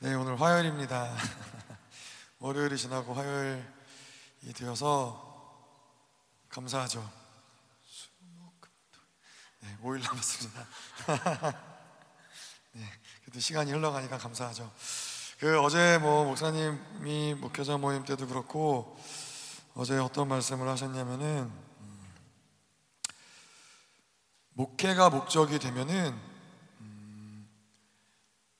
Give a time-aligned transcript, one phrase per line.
[0.00, 1.16] 네, 오늘 화요일입니다.
[2.40, 3.62] 월요일이 지나고 화요일이
[4.54, 5.22] 되어서
[6.48, 7.08] 감사하죠.
[9.60, 10.66] 네, 5일 남았습니다.
[12.72, 12.84] 네,
[13.22, 14.70] 그래도 시간이 흘러가니까 감사하죠.
[15.38, 18.98] 그 어제 뭐 목사님이 목회자 모임 때도 그렇고
[19.74, 22.14] 어제 어떤 말씀을 하셨냐면은 음,
[24.54, 26.20] 목회가 목적이 되면은
[26.80, 27.48] 음,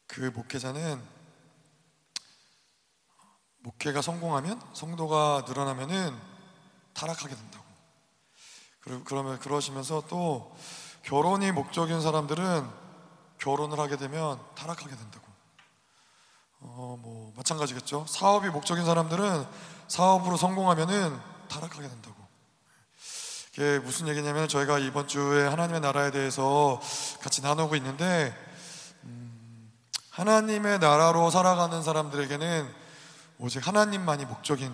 [0.06, 1.13] 그 목회자는
[3.64, 6.14] 목회가 성공하면 성도가 늘어나면은
[6.92, 7.64] 타락하게 된다고.
[9.04, 10.54] 그러면 그러시면서 또
[11.02, 12.68] 결혼이 목적인 사람들은
[13.38, 15.24] 결혼을 하게 되면 타락하게 된다고.
[16.60, 18.04] 어, 뭐 마찬가지겠죠.
[18.06, 19.46] 사업이 목적인 사람들은
[19.88, 22.16] 사업으로 성공하면은 타락하게 된다고.
[23.52, 26.80] 이게 무슨 얘기냐면 저희가 이번 주에 하나님의 나라에 대해서
[27.22, 28.34] 같이 나누고 있는데
[29.04, 29.72] 음,
[30.10, 32.83] 하나님의 나라로 살아가는 사람들에게는
[33.38, 34.72] 오직 하나님만이 목적인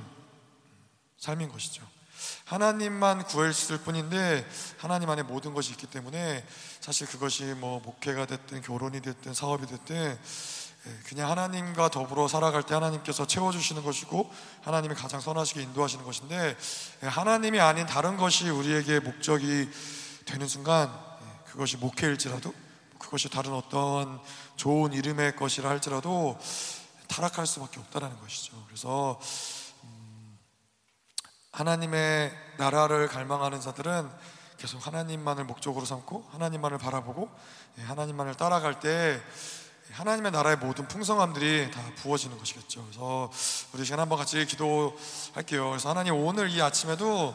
[1.19, 1.87] 삶인 것이죠.
[2.45, 4.47] 하나님만 구했을 뿐인데
[4.79, 6.45] 하나님 안에 모든 것이 있기 때문에
[6.81, 10.19] 사실 그것이 뭐 목회가 됐든 결혼이 됐든 사업이 됐든
[10.87, 14.31] 예, 그냥 하나님과 더불어 살아갈 때 하나님께서 채워주시는 것이고
[14.63, 16.57] 하나님이 가장 선하시게 인도하시는 것인데
[17.03, 19.69] 예, 하나님이 아닌 다른 것이 우리에게 목적이
[20.25, 22.55] 되는 순간 예, 그것이 목회일지라도
[22.99, 24.21] 그것이 다른 어떤
[24.57, 26.39] 좋은 이름의 것이라 할지라도
[27.11, 28.53] 타락할 수밖에 없다라는 것이죠.
[28.67, 29.21] 그래서
[29.85, 30.39] 음,
[31.53, 34.09] 하나님의 나라를 갈망하는 자들은
[34.57, 37.29] 계속 하나님만을 목적으로 삼고 하나님만을 바라보고
[37.79, 39.21] 예, 하나님만을 따라갈 때
[39.93, 42.83] 하나님의 나라의 모든 풍성함들이 다 부어지는 것이겠죠.
[42.85, 43.31] 그래서
[43.73, 45.71] 우리 시간 한번 같이 기도할게요.
[45.71, 47.35] 그래서 하나님 오늘 이 아침에도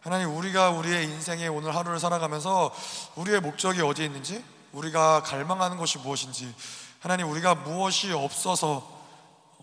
[0.00, 2.74] 하나님 우리가 우리의 인생의 오늘 하루를 살아가면서
[3.16, 6.54] 우리의 목적이 어디에 있는지 우리가 갈망하는 것이 무엇인지
[7.00, 8.86] 하나님 우리가 무엇이 없어서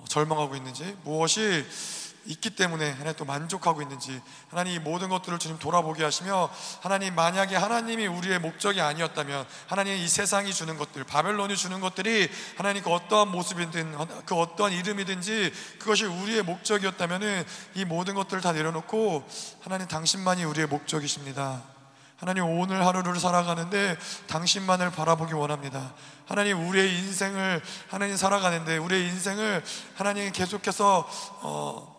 [0.10, 1.66] 절망하고 있는지 무엇이
[2.26, 6.50] 있기 때문에 하나님 또 만족하고 있는지 하나님 이 모든 것들을 주님 돌아보게 하시며
[6.82, 12.28] 하나님 만약에 하나님이 우리의 목적이 아니었다면 하나님 이 세상이 주는 것들 바벨론이 주는 것들이
[12.58, 19.28] 하나님 그 어떠한 모습이든 그 어떠한 이름이든지 그것이 우리의 목적이었다면 이 모든 것들을 다 내려놓고
[19.62, 21.77] 하나님 당신만이 우리의 목적이십니다
[22.18, 23.96] 하나님 오늘 하루를 살아가는데
[24.26, 25.94] 당신만을 바라보기 원합니다.
[26.26, 29.64] 하나님 우리의 인생을 하나님 살아가는데 우리의 인생을
[29.96, 31.08] 하나님 계속해서
[31.42, 31.97] 어,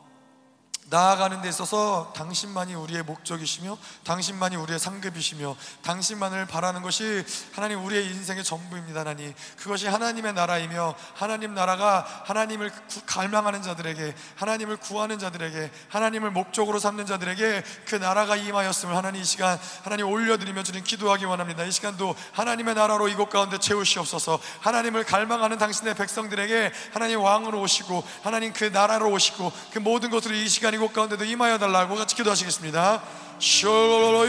[0.91, 8.43] 나아가는 데 있어서 당신만이 우리의 목적이시며 당신만이 우리의 상급이시며 당신만을 바라는 것이 하나님 우리의 인생의
[8.43, 12.73] 전부입니다 하나님 그것이 하나님의 나라이며 하나님 나라가 하나님을
[13.05, 19.59] 갈망하는 자들에게 하나님을 구하는 자들에게 하나님을 목적으로 삼는 자들에게 그 나라가 임하였음을 하나님 이 시간
[19.83, 21.65] 하나님 올려드리며 주님 기도하기 원합니다.
[21.65, 24.39] 이 시간도 하나님의 나라로 이곳 가운데 채우시옵소서.
[24.61, 30.49] 하나님을 갈망하는 당신의 백성들에게 하나님 왕으로 오시고 하나님 그 나라로 오시고 그 모든 것으로 이
[30.49, 33.03] 시간이 이곳 가운데도 임하여 달라고 같이 기도하시겠습니다.
[33.41, 34.25] 더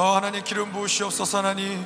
[0.00, 1.84] 하나님 기름 부으시옵소서 하나님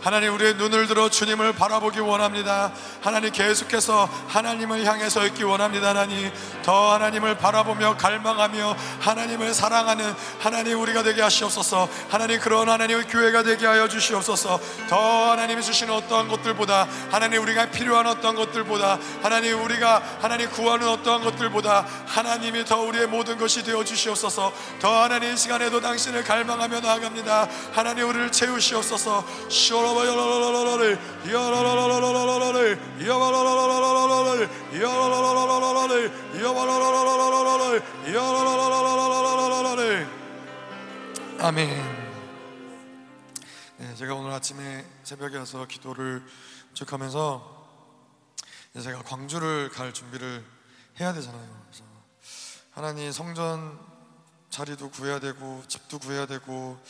[0.00, 2.72] 하나님 우리의 눈을 들어 주님을 바라보기 원합니다.
[3.00, 5.88] 하나님 계속해서 하나님을 향해 서 있기 원합니다.
[5.88, 6.30] 하나님
[6.62, 11.88] 더 하나님을 바라보며 갈망하며 하나님을 사랑하는 하나님 우리가 되게 하시옵소서.
[12.08, 14.60] 하나님 그런 하나님의 교회가 되게 하여 주시옵소서.
[14.88, 21.22] 더 하나님이 주시는 어떠한 것들보다 하나님 우리가 필요한 어떠한 것들보다 하나님 우리가 하나님 구하는 어떠한
[21.22, 24.52] 것들보다 하나님이 더 우리의 모든 것이 되어 주시옵소서.
[24.80, 27.48] 더 하나님 이 시간에도 당신을 갈망하며 나아갑니다.
[27.72, 29.24] 하나님 우리를 채우시옵소서.
[41.40, 41.68] 아멘.
[43.78, 46.22] 네, 제가 오늘 아침에 새벽에 와서 기도를
[46.74, 47.58] 축하면서
[48.80, 50.44] 제가 광주를 갈 준비를
[51.00, 51.64] 해야 되잖아요.
[51.66, 51.84] 그래서
[52.70, 53.76] 하나님 성전
[54.50, 56.80] 자리도 구해야 되고 집도 구해야 되고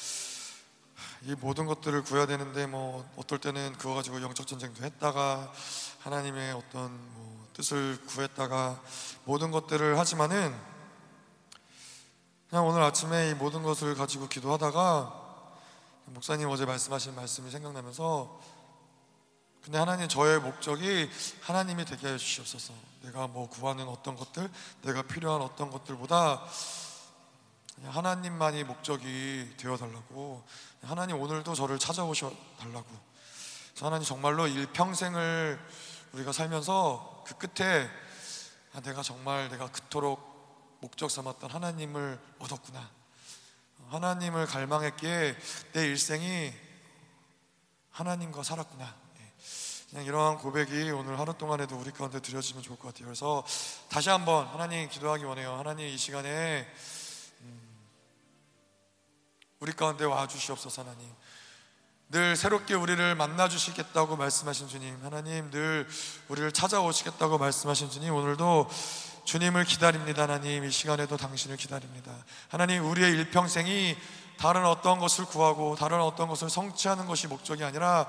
[1.22, 5.52] 이 모든 것들을 구해야 되는데 뭐 어떨 때는 그거 가지고 영적 전쟁도 했다가
[6.00, 8.80] 하나님의 어떤 뭐 뜻을 구했다가
[9.24, 10.54] 모든 것들을 하지만은
[12.48, 15.26] 그냥 오늘 아침에 이 모든 것을 가지고 기도하다가
[16.06, 18.40] 목사님 어제 말씀하신 말씀이 생각나면서
[19.60, 21.10] 근데 하나님 저의 목적이
[21.42, 22.72] 하나님이 되게 해 주시옵소서.
[23.02, 24.50] 내가 뭐 구하는 어떤 것들,
[24.82, 26.42] 내가 필요한 어떤 것들보다
[27.84, 30.42] 하나님만이 목적이 되어 달라고.
[30.82, 32.86] 하나님 오늘도 저를 찾아오셔 달라고.
[33.80, 35.58] 하나님 정말로 일평생을
[36.12, 37.88] 우리가 살면서 그 끝에
[38.72, 42.90] 아, 내가 정말 내가 그토록 목적 삼았던 하나님을 얻었구나.
[43.88, 45.36] 하나님을 갈망했기에
[45.72, 46.52] 내 일생이
[47.90, 48.94] 하나님과 살았구나.
[49.20, 49.32] 예.
[49.90, 53.06] 그냥 이러한 고백이 오늘 하루 동안에도 우리 가운데 드려지면 좋을 것 같아요.
[53.06, 53.44] 그래서
[53.88, 55.54] 다시 한번 하나님 기도하기 원해요.
[55.54, 57.07] 하나님 이 시간에 음,
[59.60, 61.10] 우리 가운데 와 주시옵소서 하나님.
[62.10, 65.86] 늘 새롭게 우리를 만나 주시겠다고 말씀하신 주님, 하나님 늘
[66.28, 68.70] 우리를 찾아오시겠다고 말씀하신 주님, 오늘도
[69.24, 70.22] 주님을 기다립니다.
[70.22, 72.12] 하나님 이 시간에도 당신을 기다립니다.
[72.48, 73.96] 하나님 우리의 일평생이
[74.38, 78.08] 다른 어떤 것을 구하고 다른 어떤 것을 성취하는 것이 목적이 아니라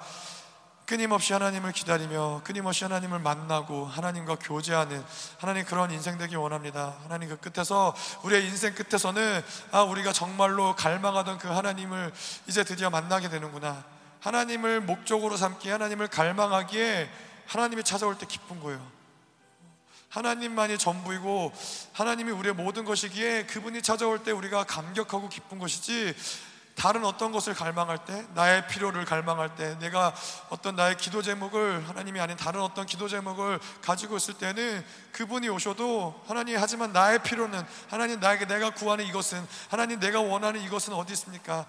[0.90, 5.06] 끊임없이 하나님을 기다리며 끊임없이 하나님을 만나고 하나님과 교제하는
[5.38, 6.98] 하나님 그런 인생 되기 원합니다.
[7.04, 12.12] 하나님 그 끝에서 우리의 인생 끝에서는 아 우리가 정말로 갈망하던 그 하나님을
[12.48, 13.86] 이제 드디어 만나게 되는구나.
[14.22, 17.08] 하나님을 목적으로 삼기 하나님을 갈망하기에
[17.46, 18.84] 하나님이 찾아올 때 기쁜 거예요.
[20.10, 21.54] 하나님만이 전부이고
[21.94, 26.16] 하나님이 우리의 모든 것이기에 그분이 찾아올 때 우리가 감격하고 기쁜 것이지
[26.80, 30.16] 다른 어떤 것을 갈망할 때 나의 필요를 갈망할 때 내가
[30.50, 36.24] 어떤 나의 기도 제목을 하나님이 아닌 다른 어떤 기도 제목을 가지고 있을 때는 그분이 오셔도
[36.26, 41.66] 하나님 하지만 나의 필요는 하나님 나에게 내가 구하는 이것은 하나님 내가 원하는 이것은 어디 있습니까?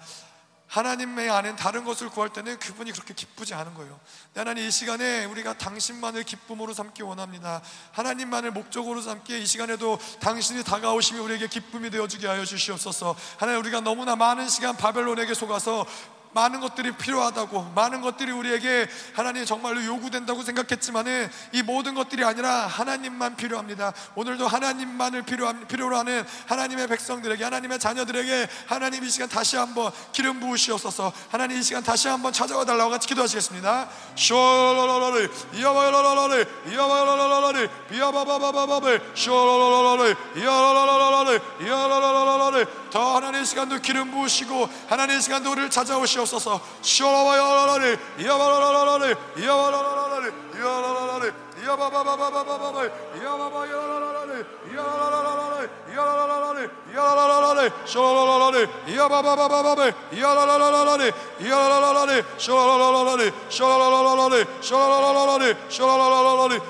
[0.71, 3.99] 하나님의 안엔 다른 것을 구할 때는 그분이 그렇게 기쁘지 않은 거예요.
[4.33, 7.61] 하나님 이 시간에 우리가 당신만을 기쁨으로 삼기 원합니다.
[7.91, 13.17] 하나님만을 목적으로 삼기에 이 시간에도 당신이 다가오심이 우리에게 기쁨이 되어주게 하여 주시옵소서.
[13.37, 15.85] 하나님 우리가 너무나 많은 시간 바벨론에게 속아서
[16.33, 23.35] 많은 것들이 필요하다고 많은 것들이 우리에게 하나님 정말로 요구된다고 생각했지만은 이 모든 것들이 아니라 하나님만
[23.35, 23.93] 필요합니다.
[24.15, 30.39] 오늘도 하나님만을 필요한, 필요로 하는 하나님의 백성들에게 하나님의 자녀들에게 하나님 이 시간 다시 한번 기름
[30.39, 31.11] 부으시옵소서.
[31.29, 33.89] 하나님 이 시간 다시 한번 찾아와 달라고 같이 기도하시겠습니다.
[34.15, 45.69] 쇼로로로리 이야바로로로리 이야바로로로리 이야바바바바바바 쇼로로로로리 이야로로로로리 이야로로로로리 더 하나님 시간도 기름 부으시고 하나님 시간도 우리를
[45.69, 46.41] 찾아오시옵 소서.
[46.41, 51.31] 주옵소서 시오라바야라라리 이야바라라라리 이야바라라라리 이야라라라리
[51.61, 52.77] 이야바바바바바바바
[53.17, 54.31] 이야바바야라라라리
[54.71, 59.79] 이야라라라라리 이야라라라리 이야라라라리 쇼라라라리 이야바바바바바
[60.13, 66.61] 이야라라라라리 이야라라라리 쇼라라라라리 쇼라라라라리 쇼라라라라리 쇼라라라라리 쇼라라라라리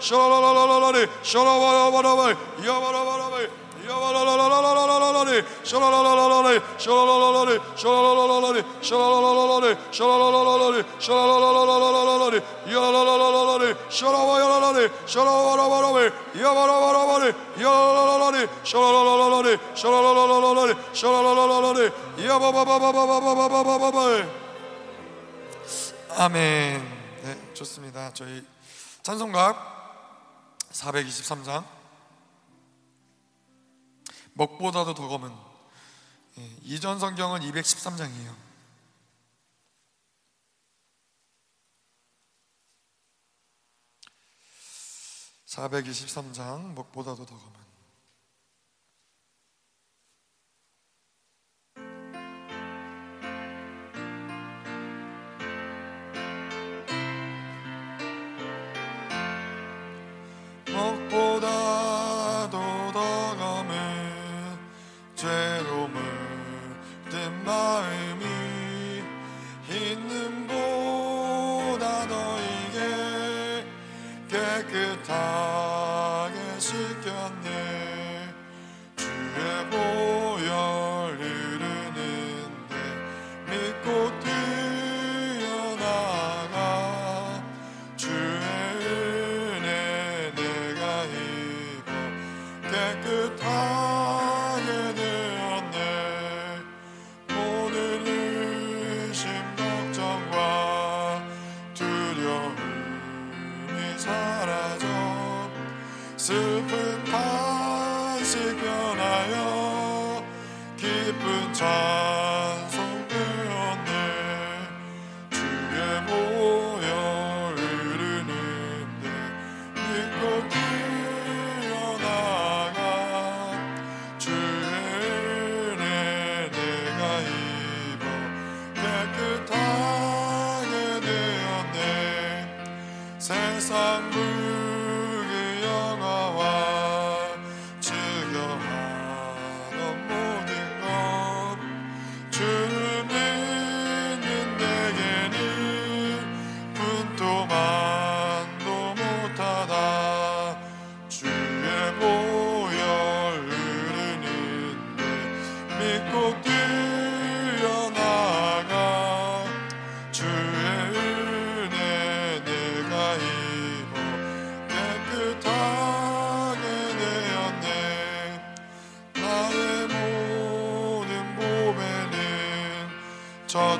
[0.00, 2.20] 쇼라라라라리 쇼라바바바바
[2.62, 3.63] 이야바라바라바 야바라라라라라라라리 샤라라라라라리 샤라라라라리 샤라라라라리 샤라라라라리 샤라라라라리 샤라라라라라라리 야라라라라라리 샤라와야라라리 샤라와라바라리 야바
[26.16, 26.82] 아멘.
[27.22, 28.12] 네, 좋습니다.
[28.14, 28.44] 저희
[29.02, 29.56] 찬송가
[30.72, 31.73] 423장
[34.34, 35.32] 먹보다도 더 검은
[36.38, 38.34] 예, 이전 성경은 213장이에요.
[45.46, 47.63] 423장 먹보다도 더 검은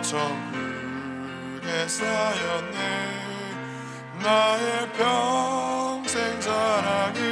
[0.05, 2.79] 천국에 쌓였네.
[4.23, 7.24] 나의 평생 사랑이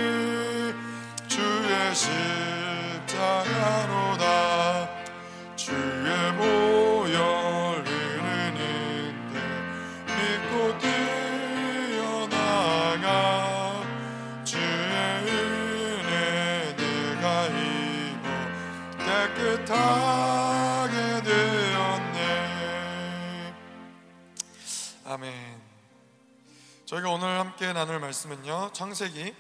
[27.23, 29.33] 오늘 함께 나눌 말씀은요 창세기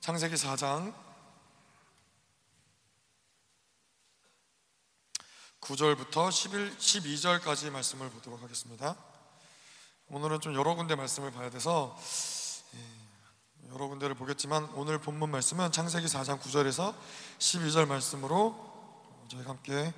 [0.00, 0.94] 창세기 4장
[5.62, 8.94] 9절부터 11, 12절까지 말씀을 보도록 하겠습니다.
[10.10, 11.98] 오늘은 좀 여러 군데 말씀을 봐야 돼서
[12.74, 16.94] 예, 여러 군데를 보겠지만 오늘 본문 말씀은 창세기 4장 9절에서
[17.38, 19.94] 12절 말씀으로 저희가 함께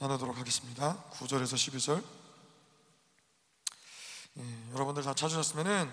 [0.00, 1.04] 나누도록 하겠습니다.
[1.12, 2.23] 9절에서 12절.
[4.36, 4.42] 예,
[4.74, 5.88] 여러분들 다 찾으셨으면은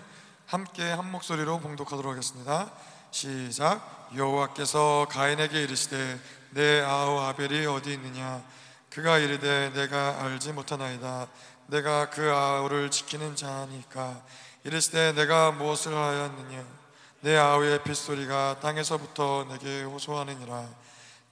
[0.46, 2.72] 함께 한 목소리로 봉독하도록 하겠습니다.
[3.12, 4.10] 시작.
[4.16, 6.18] 여호와께서 가인에게 이르시되
[6.50, 8.42] 내 아우 아벨이 어디 있느냐?
[8.90, 11.28] 그가 이르되 내가 알지 못하나이다
[11.68, 14.20] 내가 그 아우를 지키는 자니까
[14.64, 16.64] 이르시되 내가 무엇을 하였느냐
[17.20, 20.68] 내 아우의 핏소리가 땅에서부터 내게 호소하느니라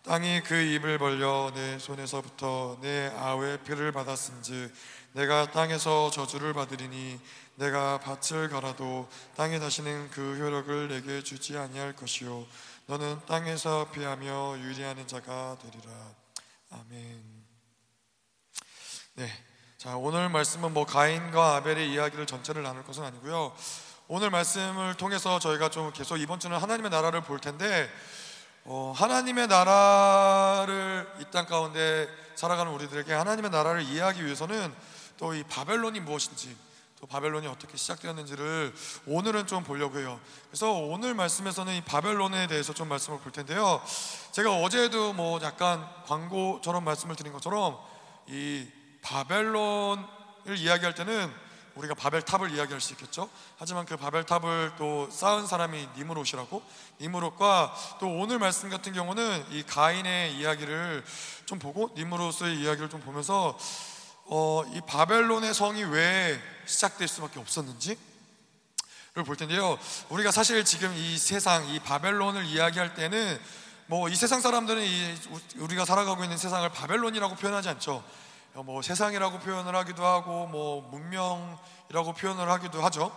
[0.04, 4.72] 땅이 그 입을 벌려 내 손에서부터 내 아우의 피를 받았은즉
[5.12, 7.20] 내가 땅에서 저주를 받으리니
[7.56, 12.46] 내가 밭을 갈아도 땅에 다시는 그 효력을 내게 주지 아니할 것이요
[12.86, 15.90] 너는 땅에서 피하며 유리하는 자가 되리라
[16.70, 17.40] 아멘.
[19.14, 19.28] 네.
[19.76, 23.52] 자, 오늘 말씀은 뭐 가인과 아벨의 이야기를 전체를 나눌 것은 아니고요.
[24.08, 27.90] 오늘 말씀을 통해서 저희가 좀 계속 이번 주는 하나님의 나라를 볼 텐데
[28.64, 34.74] 어, 하나님의 나라를 이 땅 가운데 살아가는 우리들에게 하나님의 나라를 이해하기 위해서는
[35.20, 36.56] 또 이 바벨론이 무엇인지
[36.98, 38.74] 또 바벨론이 어떻게 시작되었는지를
[39.06, 40.18] 오늘은 좀 보려고 해요.
[40.48, 43.82] 그래서 오늘 말씀에서는 이 바벨론에 대해서 좀 말씀을 볼 텐데요.
[44.32, 47.78] 제가 어제도 뭐 약간 광고처럼 말씀을 드린 것처럼
[48.28, 48.66] 이
[49.02, 51.30] 바벨론을 이야기할 때는
[51.74, 53.28] 우리가 바벨탑을 이야기할 수 있겠죠.
[53.56, 56.62] 하지만 그 바벨탑을 또 쌓은 사람이 니무롯이라고
[57.00, 61.04] 니무롯과 또 오늘 말씀 같은 경우는 이 가인의 이야기를
[61.46, 63.56] 좀 보고 니무롯의 이야기를 좀 보면서
[64.32, 67.98] 어, 이 바벨론의 성이 왜 시작될 수밖에 없었는지
[69.14, 69.76] 를볼 텐데요.
[70.08, 73.40] 우리가 사실 지금 이 세상, 이 바벨론을 이야기할 때는
[73.86, 75.14] 뭐 이 세상 사람들은 이
[75.56, 78.04] 우리가 살아가고 있는 세상을 바벨론이라고 표현하지 않죠.
[78.54, 83.10] 뭐 세상이라고 표현을 하기도 하고 뭐 문명이라고 표현을 하기도 하죠.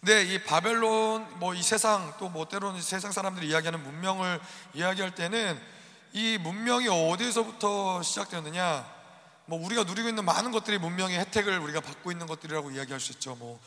[0.00, 4.40] 근데 이 바벨론 뭐 이 세상 또 뭐 때로는 세상 사람들이 이야기하는 문명을
[4.74, 5.62] 이야기할 때는
[6.12, 8.91] 이 문명이 어디서부터 시작되었느냐?
[9.46, 13.34] 뭐 우리가 누리고 있는 많은 것들이 문명의 혜택을 우리가 받고 있는 것들이라고 이야기할 수 있죠.
[13.36, 13.60] 뭐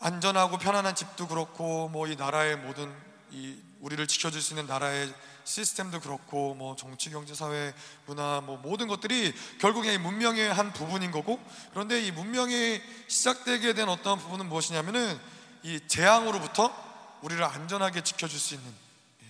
[0.00, 2.94] 안전하고 편안한 집도 그렇고 뭐 이 나라의 모든
[3.30, 5.12] 이 우리를 지켜줄 수 있는 나라의
[5.44, 7.74] 시스템도 그렇고 뭐 정치, 경제, 사회,
[8.06, 11.40] 문화 뭐 모든 것들이 결국에 이 문명의 한 부분인 거고
[11.72, 15.18] 그런데 이 문명이 시작되게 된 어떤 부분은 무엇이냐면은
[15.62, 16.72] 이 재앙으로부터
[17.22, 18.72] 우리를 안전하게 지켜줄 수 있는
[19.22, 19.26] 예.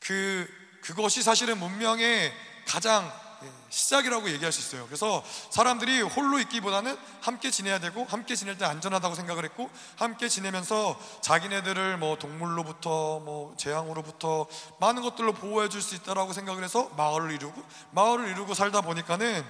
[0.00, 0.48] 그
[0.80, 2.32] 그것이 사실은 문명의
[2.66, 3.27] 가장 예,
[3.70, 4.86] 시작이라고 얘기할 수 있어요.
[4.86, 10.98] 그래서 사람들이 홀로 있기보다는 함께 지내야 되고 함께 지낼 때 안전하다고 생각을 했고 함께 지내면서
[11.20, 14.46] 자기네들을 뭐 동물로부터 뭐 재앙으로부터
[14.80, 19.44] 많은 것들로 보호해 줄 수 있다라고 생각을 해서 마을을 이루고 마을을 이루고 살다 보니까는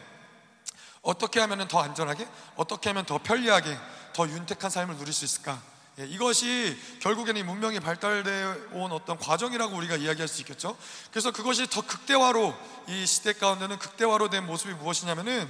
[1.02, 3.76] 어떻게 하면 더 안전하게 어떻게 하면 더 편리하게
[4.12, 5.60] 더 윤택한 삶을 누릴 수 있을까?
[6.00, 10.76] 예, 이것이 결국에는 문명이 발달되어 온 어떤 과정이라고 우리가 이야기할 수 있겠죠.
[11.10, 12.54] 그래서 그것이 더 극대화로
[12.86, 15.48] 이 시대 가운데는 극대화로 된 모습이 무엇이냐면은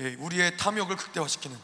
[0.00, 1.56] 예, 우리의 탐욕을 극대화시키는.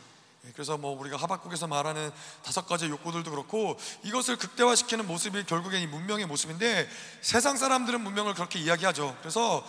[0.46, 2.10] 예, 그래서 뭐 우리가 하박국에서 말하는
[2.42, 6.88] 다섯 가지 욕구들도 그렇고 이것을 극대화시키는 모습이 결국엔 이 문명의 모습인데
[7.20, 9.14] 세상 사람들은 문명을 그렇게 이야기하죠.
[9.20, 9.62] 그래서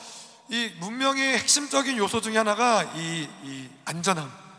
[0.49, 4.52] 이 문명의 핵심적인 요소 중에 하나가 이, 이 안전함.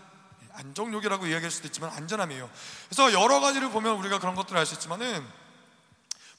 [0.55, 2.51] 안정욕이라고 이야기할 수도 있지만 안전함이에요.
[2.89, 5.27] 그래서 여러 가지를 보면 우리가 그런 것들을 알 수 있지만은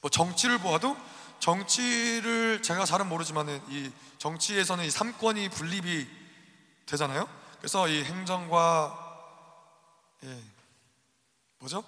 [0.00, 0.96] 뭐 정치를 보아도
[1.40, 6.08] 정치를 제가 잘은 모르지만은 이 정치에서는 이 삼권이 분립이
[6.86, 7.28] 되잖아요.
[7.58, 9.02] 그래서 이 행정과
[10.24, 10.42] 예
[11.58, 11.84] 뭐죠?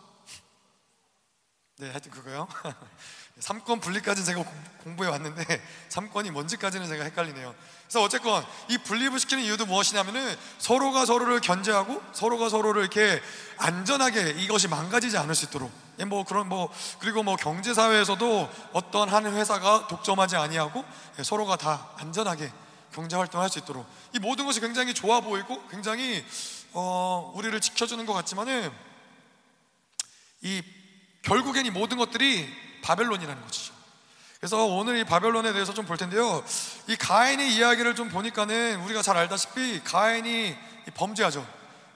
[1.79, 2.49] 네, 하여튼 그거요.
[3.41, 4.45] 삼권 분리까지는 제가
[4.83, 5.45] 공부해 왔는데
[5.89, 7.55] 삼권이 뭔지까지는 제가 헷갈리네요.
[7.83, 13.23] 그래서 어쨌건 이 분립을 시키는 이유도 무엇이냐면은 서로가 서로를 견제하고 서로가 서로를 이렇게
[13.57, 19.09] 안전하게 이것이 망가지지 않을 수 있도록 예, 뭐 그런 뭐 그리고 뭐 경제 사회에서도 어떤
[19.09, 20.85] 한 회사가 독점하지 아니하고
[21.19, 22.53] 예, 서로가 다 안전하게
[22.93, 26.25] 경제 활동할 수 있도록 이 모든 것이 굉장히 좋아 보이고 굉장히
[26.73, 28.71] 어, 우리를 지켜주는 것 같지만은
[30.43, 30.63] 이
[31.23, 33.75] 결국엔 이 모든 것들이 바벨론이라는 것이죠.
[34.41, 36.43] 그래서 오늘 이 바벨론에 대해서 좀 볼 텐데요.
[36.87, 40.57] 이 가인의 이야기를 좀 보니까는 우리가 잘 알다시피 가인이
[40.95, 41.47] 범죄하죠.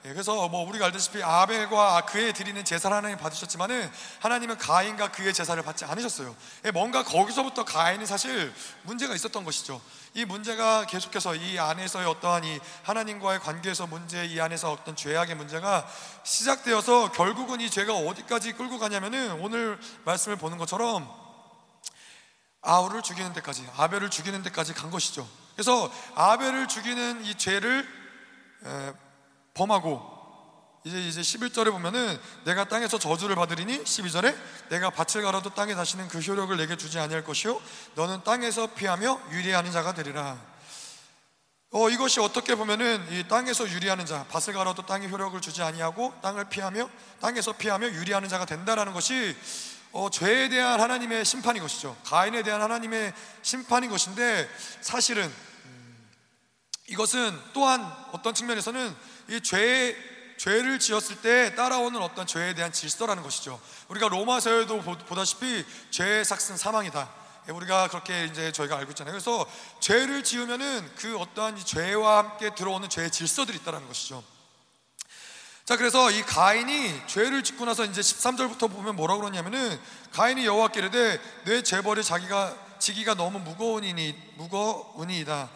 [0.05, 5.61] 예, 그래서 뭐 우리가 알다시피 아벨과 그의 드리는 제사를 하나님 받으셨지만은 하나님은 가인과 그의 제사를
[5.63, 6.35] 받지 않으셨어요.
[6.65, 9.81] 예, 뭔가 거기서부터 가인이 사실 문제가 있었던 것이죠.
[10.13, 15.87] 이 문제가 계속해서 이 안에서의 어떠한 이 하나님과의 관계에서 문제, 이 안에서 어떤 죄악의 문제가
[16.23, 21.09] 시작되어서 결국은 이 죄가 어디까지 끌고 가냐면은 오늘 말씀을 보는 것처럼
[22.61, 25.25] 아우를 죽이는 데까지, 아벨을 죽이는 데까지 간 것이죠.
[25.53, 27.87] 그래서 아벨을 죽이는 이 죄를
[29.53, 30.13] 범하고
[30.85, 34.35] 이제 이제 11절에 보면은 내가 땅에서 저주를 받으리니 12절에
[34.69, 37.61] 내가 밭을 갈아도 땅에 다시는 그 효력을 내게 주지 아니할 것이요
[37.95, 40.37] 너는 땅에서 피하며 유리하는 자가 되리라.
[41.75, 46.49] 어 이것이 어떻게 보면은 이 땅에서 유리하는 자, 밭을 갈아도 땅에 효력을 주지 아니하고 땅을
[46.49, 46.87] 피하며
[47.19, 49.35] 땅에서 피하며 유리하는 자가 된다라는 것이
[49.93, 51.95] 어, 죄에 대한 하나님의 심판인 것이죠.
[52.03, 54.49] 가인에 대한 하나님의 심판인 것인데
[54.81, 55.23] 사실은
[55.65, 56.09] 음,
[56.89, 58.95] 이것은 또한 어떤 측면에서는
[59.29, 59.95] 이 죄,
[60.37, 63.59] 죄를 지었을 때 따라오는 어떤 죄에 대한 질서라는 것이죠.
[63.87, 67.09] 우리가 로마서에도 보다시피 죄의 삭은 사망이다.
[67.47, 69.11] 예, 우리가 그렇게 이제 저희가 알고 있잖아요.
[69.11, 69.45] 그래서
[69.79, 74.23] 죄를 지으면은 그 어떠한 죄와 함께 들어오는 죄의 질서들이 있다는 것이죠.
[75.65, 79.79] 자, 그래서 이 가인이 죄를 짓고 나서 이제 13절부터 보면 뭐라 그러냐면은
[80.11, 85.49] 가인이 여호와께 이르되 내 재벌이 자기가 지기가 너무 무거우니 무거우니이다.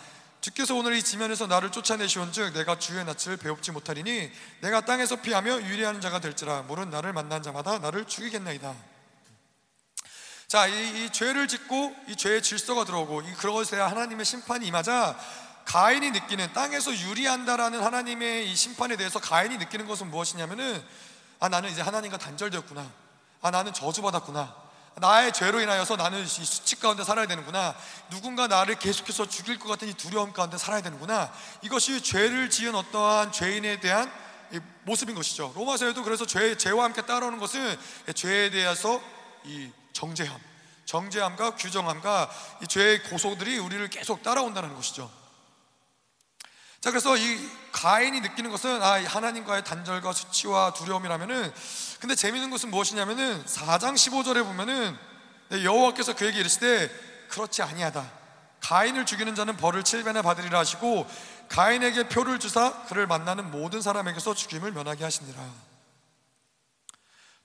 [0.48, 4.32] 주께서 오늘 이 지면에서 나를 쫓아내시온즉 내가 주의 낯을 배웁지 못하리니
[4.62, 8.74] 내가 땅에서 피하며 유리하는 자가 될지라 물은 나를 만난 자마다 나를 죽이겠나이다.
[10.48, 15.20] 자, 이, 이 죄를 짓고 이 죄의 질서가 들어오고 이 그것에 하나님의 심판이 임하자
[15.66, 20.82] 가인이 느끼는 땅에서 유리한다라는 하나님의 이 심판에 대해서 가인이 느끼는 것은 무엇이냐면은
[21.42, 22.90] 아 나는 이제 하나님과 단절되었구나.
[23.42, 24.67] 아 나는 저주받았구나.
[25.00, 27.76] 나의 죄로 인하여서 나는 이 수칙 가운데 살아야 되는구나.
[28.10, 31.32] 누군가 나를 계속해서 죽일 것 같은 이 두려움 가운데 살아야 되는구나.
[31.62, 34.12] 이것이 죄를 지은 어떠한 죄인에 대한
[34.84, 35.54] 모습인 것이죠.
[35.56, 37.78] 로마서에도 그래서 죄, 죄와 함께 따라오는 것은
[38.16, 39.02] 죄에 대해서
[39.44, 40.40] 이 정죄함,
[40.86, 42.30] 정죄함과 규정함과
[42.64, 45.12] 이 죄의 고소들이 우리를 계속 따라온다는 것이죠.
[46.80, 51.54] 자, 그래서 이 가인이 느끼는 것은 아, 하나님과의 단절과 수치와 두려움이라면은
[52.00, 54.98] 근데 재밌는 것은 무엇이냐면은 4장 15절에 보면은
[55.50, 56.90] 네, 여호와께서 그에게 이르시되
[57.30, 58.12] 그렇지 아니하다.
[58.62, 61.08] 가인을 죽이는 자는 벌을 7배나 받으리라 하시고
[61.50, 65.42] 가인에게 표를 주사 그를 만나는 모든 사람에게서 죽임을 면하게 하시니라.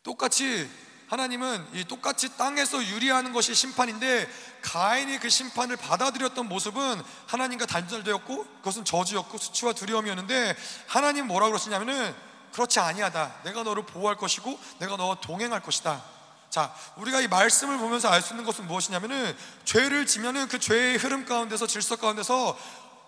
[0.03, 0.69] 똑같이
[1.13, 4.27] 하나님은 이 똑같이 땅에서 유리하는 것이 심판인데
[4.63, 12.15] 가인이 그 심판을 받아들였던 모습은 하나님과 단절되었고 그것은 저주였고 수치와 두려움이었는데 하나님 뭐라 그러시냐면은
[12.53, 13.43] 그렇지 아니하다.
[13.45, 16.03] 내가 너를 보호할 것이고 내가 너와 동행할 것이다.
[16.49, 21.27] 자, 우리가 이 말씀을 보면서 알 수 있는 것은 무엇이냐면은 죄를 지면은 그 죄의 흐름
[21.27, 22.59] 가운데서 질서 가운데서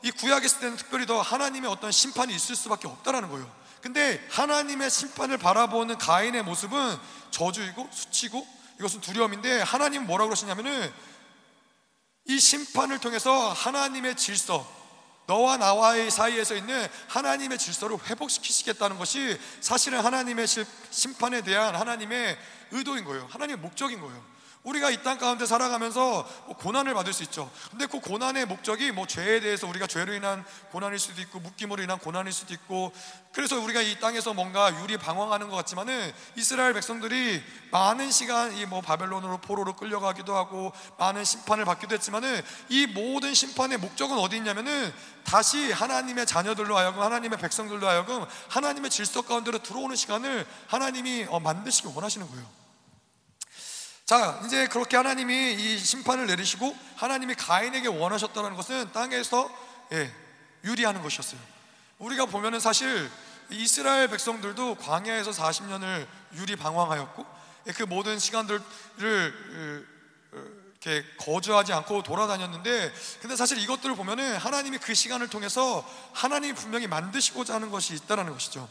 [0.03, 3.64] 이 구약에 있을 때는 특별히 더 하나님의 어떤 심판이 있을 수밖에 없다라는 거예요.
[3.85, 6.97] 근데 하나님의 심판을 바라보는 가인의 모습은
[7.31, 8.47] 저주이고 수치고
[8.79, 10.91] 이것은 두려움인데 하나님은 뭐라고 그러시냐면은
[12.25, 14.67] 이 심판을 통해서 하나님의 질서
[15.27, 20.47] 너와 나와의 사이에서 있는 하나님의 질서를 회복시키시겠다는 것이 사실은 하나님의
[20.91, 22.39] 심판에 대한 하나님의
[22.71, 23.29] 의도인 거예요.
[23.31, 24.34] 하나님의 목적인 거예요.
[24.65, 27.51] 우리가 이 땅 가운데 살아가면서 뭐 고난을 받을 수 있죠.
[27.71, 31.99] 근데 그 고난의 목적이 뭐 죄에 대해서 우리가 죄로 인한 고난일 수도 있고 묶임으로 인한
[31.99, 32.91] 고난일 수도 있고
[33.33, 38.81] 그래서 우리가 이 땅에서 뭔가 유리 방황하는 것 같지만은 이스라엘 백성들이 많은 시간 이 뭐
[38.81, 44.91] 바벨론으로 포로로 끌려가기도 하고 많은 심판을 받기도 했지만은 이 모든 심판의 목적은 어디 있냐면은
[45.25, 51.89] 다시 하나님의 자녀들로 하여금 하나님의 백성들로 하여금 하나님의 질서 가운데로 들어오는 시간을 하나님이 어, 만드시기
[51.95, 52.64] 원하시는 거예요.
[54.05, 59.51] 자, 이제 그렇게 하나님이 이 심판을 내리시고 하나님이 가인에게 원하셨다는 것은 땅에서
[59.93, 60.13] 예,
[60.63, 61.41] 유리하는 것이었어요.
[61.99, 63.11] 우리가 보면은 사실
[63.51, 67.25] 이스라엘 백성들도 광야에서 40년을 유리 방황하였고
[67.69, 68.61] 예, 그 모든 시간들을
[70.33, 70.39] 어,
[70.85, 77.55] 이렇게 거주하지 않고 돌아다녔는데 근데 사실 이것들을 보면은 하나님이 그 시간을 통해서 하나님이 분명히 만드시고자
[77.55, 78.69] 하는 것이 있다는 것이죠.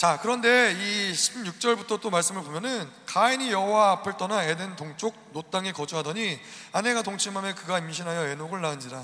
[0.00, 5.72] 자, 그런데 이 16절부터 또 말씀을 보면은 가인이 여호와 앞을 떠나 에덴 동쪽 노 땅에
[5.72, 6.40] 거주하더니
[6.72, 8.98] 아내가 동침함에 그가 임신하여 에녹을 낳은지라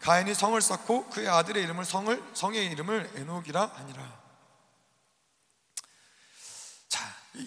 [0.00, 4.20] 가인이 성을 쌓고 그의 아들의 이름을 성을 성의 이름을 에녹이라 하니라.
[6.90, 7.02] 자,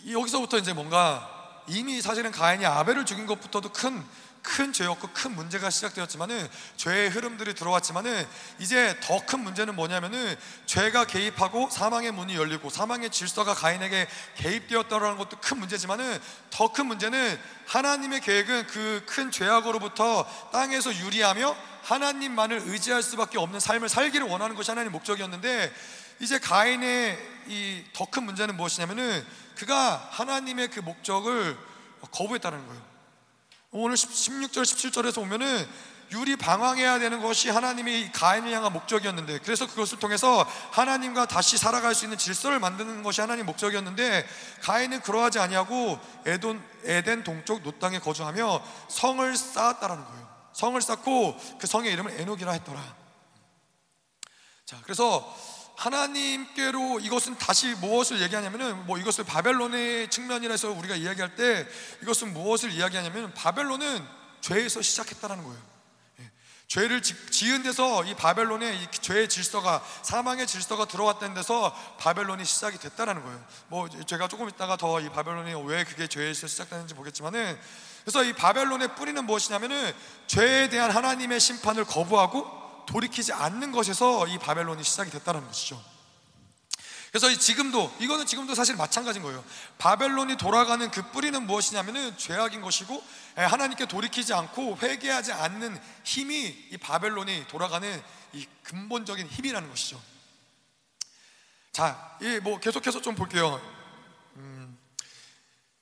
[0.09, 4.03] 여기서부터 이제 뭔가 이미 사실은 가인이 아벨을 죽인 것부터도 큰
[4.45, 8.25] 큰 죄였고 큰 문제가 시작되었지만은 죄의 흐름들이 들어왔지만은
[8.59, 10.35] 이제 더 큰 문제는 뭐냐면은
[10.67, 16.19] 죄가 개입하고 사망의 문이 열리고 사망의 질서가 가인에게 개입되었다는 것도 큰 문제지만은
[16.51, 23.89] 더 큰 문제는 하나님의 계획은 그 큰 죄악으로부터 땅에서 유리하며 하나님만을 의지할 수밖에 없는 삶을
[23.89, 25.73] 살기를 원하는 것이 하나님 목적이었는데
[26.21, 31.57] 이제 가인의 이 더 큰 문제는 무엇이냐면은 그가 하나님의 그 목적을
[32.11, 32.94] 거부했다는 거예요.
[33.77, 35.67] 오늘 16절, 17절에서 보면은
[36.11, 42.05] 유리 방황해야 되는 것이 하나님이 가인을 향한 목적이었는데 그래서 그것을 통해서 하나님과 다시 살아갈 수
[42.05, 44.25] 있는 질서를 만드는 것이 하나님 목적이었는데
[44.61, 50.29] 가인은 그러하지 아니하고 에돈, 에덴 동쪽 놋 땅에 거주하며 성을 쌓았다라는 거예요.
[50.53, 52.81] 성을 쌓고 그 성의 이름을 에녹이라 했더라.
[54.65, 55.35] 자, 그래서
[55.77, 61.67] 하나님께로 이것은 다시 무엇을 얘기하냐면은 뭐 이것을 바벨론의 측면이라서 우리가 이야기할 때
[62.01, 64.05] 이것은 무엇을 이야기하냐면 바벨론은
[64.41, 65.59] 죄에서 시작했다라는 거예요.
[66.21, 66.31] 예.
[66.67, 73.23] 죄를 지은 데서 이 바벨론의 이 죄의 질서가 사망의 질서가 들어왔다는 데서 바벨론이 시작이 됐다라는
[73.23, 73.45] 거예요.
[73.67, 77.59] 뭐 제가 조금 있다가 더 이 바벨론이 왜 그게 죄에서 시작되는지 보겠지만은
[78.03, 79.91] 그래서 이 바벨론의 뿌리는 무엇이냐면은
[80.27, 85.81] 죄에 대한 하나님의 심판을 거부하고 돌이키지 않는 것에서 이 바벨론이 시작이 됐다는 것이죠.
[87.11, 89.41] 그래서 지금도 이거는 지금도 사실 마찬가지인 거예요.
[89.77, 93.01] 바벨론이 돌아가는 그 뿌리는 무엇이냐면은 죄악인 것이고
[93.37, 100.01] 예, 하나님께 돌이키지 않고 회개하지 않는 힘이 이 바벨론이 돌아가는 이 근본적인 힘이라는 것이죠.
[101.71, 103.61] 자, 이 뭐 계속해서 좀 볼게요.
[104.35, 104.77] 음,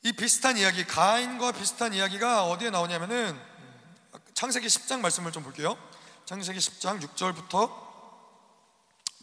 [0.04, 5.78] 이 비슷한 이야기, 가인과 비슷한 이야기가 어디에 나오냐면은 음, 창세기 10장 말씀을 좀 볼게요.
[6.26, 7.70] 창세기 10장 6절부터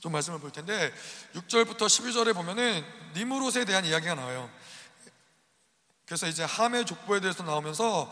[0.00, 0.92] 좀 말씀을 볼 텐데
[1.34, 2.84] 6절부터 12절에 보면은
[3.14, 4.50] 니무롯에 대한 이야기가 나와요.
[6.04, 8.10] 그래서 이제 함의 족보에 대해서 나오면서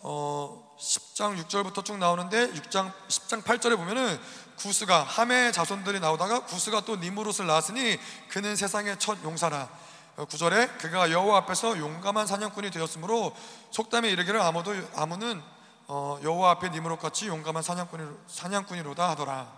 [0.00, 4.20] 어 10장 6절부터 쭉 나오는데 6장 10장 8절에 보면은
[4.56, 7.98] 구스가 함의 자손들이 나오다가 구스가 또 니무롯을 낳았으니
[8.30, 9.68] 그는 세상의 첫 용사라.
[10.16, 13.34] 9절에 그가 여호와 앞에서 용감한 사냥꾼이 되었으므로
[13.70, 15.42] 속담에 이르기를 아무도 아무는
[15.86, 19.52] 어, 여호와 앞에 니무롯 같이 용감한 사냥꾼이, 사냥꾼이로다 하더라.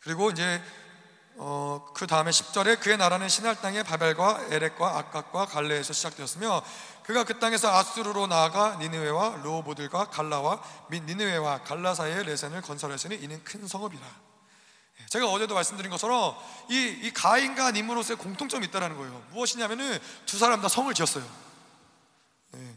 [0.00, 0.62] 그리고 이제
[1.40, 6.62] 어, 그 다음에 10절에 그의 나라는 신할 땅의 바벨과 에렉과 아깝과 갈레에서 시작되었으며
[7.04, 13.42] 그가 그 땅에서 아수르로 나아가 니느웨와 르호보들과 갈라와 및 니느웨와 갈라 사이에 레센을 건설했으니 이는
[13.44, 14.02] 큰 성읍이라.
[15.00, 16.36] 예, 제가 어제도 말씀드린 것처럼
[16.68, 19.22] 이, 이 가인과 니무롯의 공통점이 있다는 거예요.
[19.30, 21.24] 무엇이냐면은 두 사람 다 성을 지었어요.
[22.50, 22.76] 네.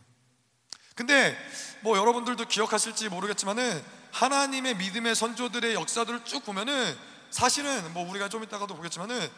[0.93, 1.35] 근데
[1.81, 6.95] 뭐 여러분들도 기억하실지 모르겠지만은 하나님의 믿음의 선조들의 역사들을 쭉 보면은
[7.29, 9.29] 사실은 뭐 우리가 좀 이따가도 보겠지만은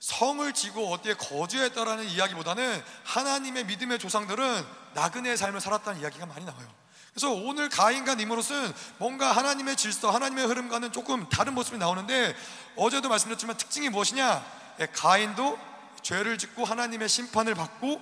[0.00, 6.66] 성을 지고 어디에 거주했다라는 이야기보다는 하나님의 믿음의 조상들은 나그네의 삶을 살았다는 이야기가 많이 나와요.
[7.12, 12.34] 그래서 오늘 가인과 니무롯은 뭔가 하나님의 질서, 하나님의 흐름과는 조금 다른 모습이 나오는데
[12.76, 14.44] 어제도 말씀드렸지만 특징이 무엇이냐?
[14.80, 15.58] 예, 가인도
[16.02, 18.00] 죄를 짓고 하나님의 심판을 받고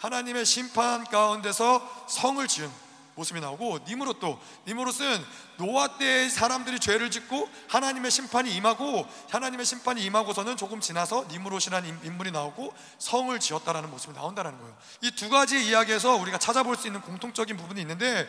[0.00, 2.70] 하나님의 심판 가운데서 성을 지은
[3.16, 5.22] 모습이 나오고 니무롯도 니무롯은
[5.58, 12.30] 노아 때 사람들이 죄를 짓고 하나님의 심판이 임하고 하나님의 심판이 임하고서는 조금 지나서 니무롯이라는 인물이
[12.30, 14.74] 나오고 성을 지었다라는 모습이 나온다는 거예요.
[15.02, 18.26] 이 두 가지 이야기에서 우리가 찾아볼 수 있는 공통적인 부분이 있는데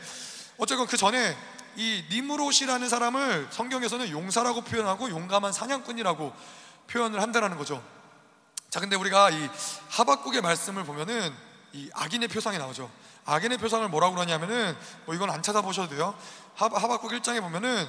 [0.58, 1.38] 어쨌건 그 전에
[1.78, 6.34] 이 니무롯이라는 사람을 성경에서는 용사라고 표현하고 용감한 사냥꾼이라고
[6.88, 7.82] 표현을 한다라는 거죠.
[8.70, 9.50] 자, 근데 우리가 이
[9.90, 12.90] 하박국의 말씀을 보면은 이 악인의 표상이 나오죠.
[13.26, 16.16] 악인의 표상을 뭐라고 그러냐면은 뭐 이건 안 찾아보셔도 돼요.
[16.56, 17.88] 하 박국 1장에 보면은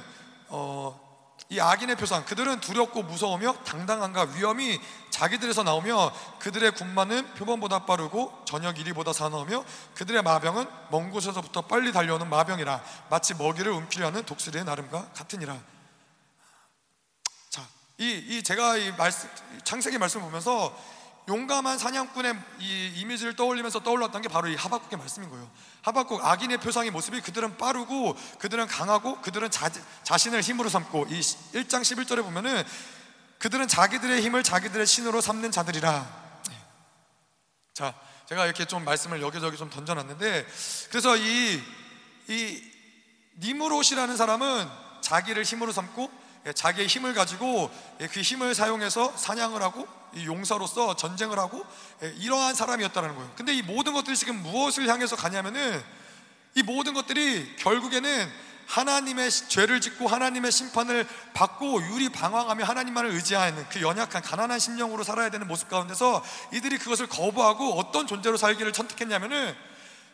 [0.48, 1.12] 어,
[1.48, 8.78] 이 악인의 표상 그들은 두렵고 무서우며 당당한가 위험이 자기들에서 나오며 그들의 군마는 표범보다 빠르고 저녁
[8.78, 9.64] 이리보다 사나우며
[9.94, 15.58] 그들의 마병은 먼 곳에서부터 빨리 달려오는 마병이라 마치 먹이를 움키려는 독수리의 나름과 같으니라.
[17.50, 17.62] 자,
[17.98, 19.28] 이, 이 제가 이 말씀
[19.64, 20.74] 창세기 말씀 보면서
[21.28, 25.48] 용감한 사냥꾼의 이 이미지를 떠올리면서 떠올랐던 게 바로 이 하박국의 말씀인 거예요.
[25.82, 29.70] 하박국 악인의 표상의 모습이 그들은 빠르고 그들은 강하고 그들은 자,
[30.02, 32.64] 자신을 힘으로 삼고 이 1장 11절에 보면은
[33.38, 36.42] 그들은 자기들의 힘을 자기들의 신으로 삼는 자들이라.
[36.48, 36.56] 네.
[37.74, 37.94] 자,
[38.26, 40.46] 제가 이렇게 좀 말씀을 여기저기 좀 던져놨는데
[40.90, 41.62] 그래서 이,
[42.28, 42.62] 이
[43.38, 44.68] 니무롯이라는 사람은
[45.02, 49.86] 자기를 힘으로 삼고 예, 자기의 힘을 가지고 예, 그 힘을 사용해서 사냥을 하고
[50.24, 51.64] 용사로서 전쟁을 하고
[52.02, 53.30] 예, 이러한 사람이었다는 거예요.
[53.36, 55.82] 근데 이 모든 것들이 지금 무엇을 향해서 가냐면은
[56.54, 58.28] 이 모든 것들이 결국에는
[58.66, 65.30] 하나님의 죄를 짓고 하나님의 심판을 받고 유리 방황하며 하나님만을 의지하는 그 연약한 가난한 심령으로 살아야
[65.30, 69.54] 되는 모습 가운데서 이들이 그것을 거부하고 어떤 존재로 살기를 선택했냐면은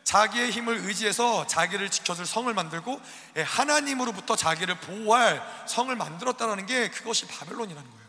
[0.09, 2.99] 자기의 힘을 의지해서 자기를 지켜줄 성을 만들고
[3.37, 8.09] 예, 하나님으로부터 자기를 보호할 성을 만들었다라는 게 그것이 바벨론이라는 거예요.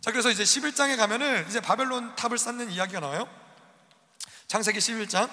[0.00, 3.28] 자, 그래서 이제 11장에 가면은 이제 바벨론 탑을 쌓는 이야기가 나와요.
[4.48, 5.30] 창세기 11장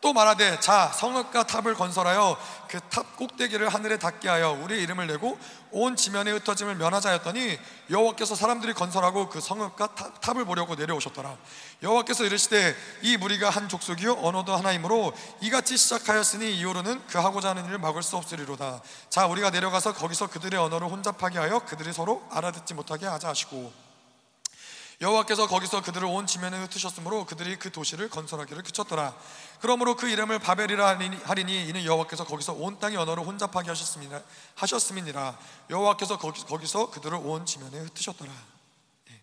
[0.00, 5.38] 또 말하되 자 성읍과 탑을 건설하여 그 탑 꼭대기를 하늘에 닿게 하여 우리의 이름을 내고
[5.70, 7.58] 온 지면에 흩어짐을 면하자 했더니
[7.90, 11.36] 여호와께서 사람들이 건설하고 그 성읍과 탑, 을 보려고 내려오셨더라.
[11.82, 17.78] 여호와께서 이르시되 이 무리가 한 족속이요 언어도 하나이므로 이같이 시작하였으니 이후로는 그 하고자 하는 일을
[17.78, 18.80] 막을 수 없으리로다.
[19.08, 23.89] 자 우리가 내려가서 거기서 그들의 언어를 혼잡하게 하여 그들이 서로 알아듣지 못하게 하자 하시고
[25.00, 29.16] 여호와께서 거기서 그들을 온 지면에 흩으셨으므로 그들이 그 도시를 건설하기를 그쳤더라.
[29.60, 34.20] 그러므로 그 이름을 바벨이라 하리니 이는 여호와께서 거기서 온 땅의 언어를 혼잡하게 하셨음이라
[34.56, 35.38] 하셨음이니라.
[35.70, 38.30] 여호와께서 거기, 거기서 그들을 온 지면에 흩으셨더라.
[39.10, 39.22] 예.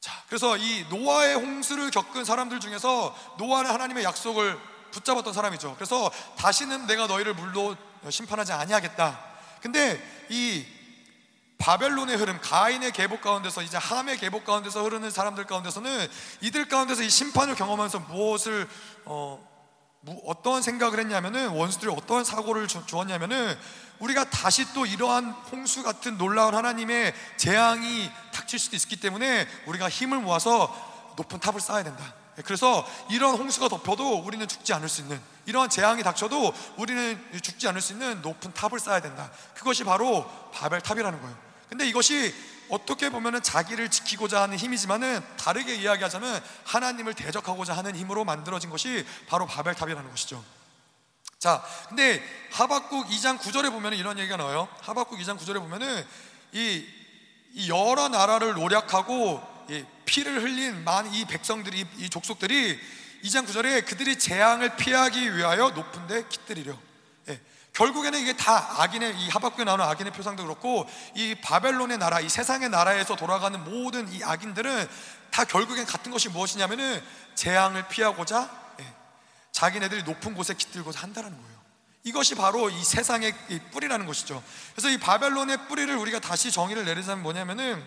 [0.00, 4.58] 자, 그래서 이 노아의 홍수를 겪은 사람들 중에서 노아는 하나님의 약속을
[4.90, 5.76] 붙잡았던 사람이죠.
[5.76, 7.76] 그래서 다시는 내가 너희를 물로
[8.08, 9.24] 심판하지 아니하겠다.
[9.60, 10.66] 근데 이
[11.60, 16.08] 바벨론의 흐름, 가인의 계복 가운데서 이제 함의 계복 가운데서 흐르는 사람들 가운데서는
[16.40, 18.66] 이들 가운데서 이 심판을 경험하면서 무엇을
[19.04, 19.46] 어,
[20.24, 23.56] 어떤 생각을 했냐면은 원수들이 어떤 사고를 주, 었냐면은
[23.98, 30.18] 우리가 다시 또 이러한 홍수 같은 놀라운 하나님의 재앙이 닥칠 수도 있기 때문에 우리가 힘을
[30.18, 30.74] 모아서
[31.18, 32.14] 높은 탑을 쌓아야 된다.
[32.46, 37.82] 그래서 이런 홍수가 덮여도 우리는 죽지 않을 수 있는 이러한 재앙이 닥쳐도 우리는 죽지 않을
[37.82, 39.30] 수 있는 높은 탑을 쌓아야 된다.
[39.52, 41.49] 그것이 바로 바벨 탑이라는 거예요.
[41.70, 42.34] 근데 이것이
[42.68, 49.46] 어떻게 보면은 자기를 지키고자 하는 힘이지만은 다르게 이야기하자면 하나님을 대적하고자 하는 힘으로 만들어진 것이 바로
[49.46, 50.44] 바벨탑이라는 것이죠.
[51.38, 54.68] 자, 근데 하박국 2장 9절에 보면 이런 얘기가 나와요.
[54.82, 56.06] 하박국 2장 9절에 보면은
[56.52, 56.86] 이,
[57.54, 62.78] 이 여러 나라를 노력하고 이 피를 흘린 많은 이 백성들이 이 족속들이
[63.24, 66.76] 2장 9절에 그들이 재앙을 피하기 위하여 높은데 깃들이려.
[67.70, 67.72] 예.
[67.72, 72.68] 결국에는 이게 다 악인의 이 하박국에 나오는 악인의 표상도 그렇고 이 바벨론의 나라, 이 세상의
[72.68, 74.88] 나라에서 돌아가는 모든 이 악인들은
[75.30, 77.02] 다 결국엔 같은 것이 무엇이냐면은
[77.34, 78.84] 재앙을 피하고자 예,
[79.52, 81.60] 자기네들이 높은 곳에 깃들고자 한다는 거예요.
[82.02, 84.42] 이것이 바로 이 세상의 이 뿌리라는 것이죠.
[84.72, 87.86] 그래서 이 바벨론의 뿌리를 우리가 다시 정의를 내리자면 뭐냐면은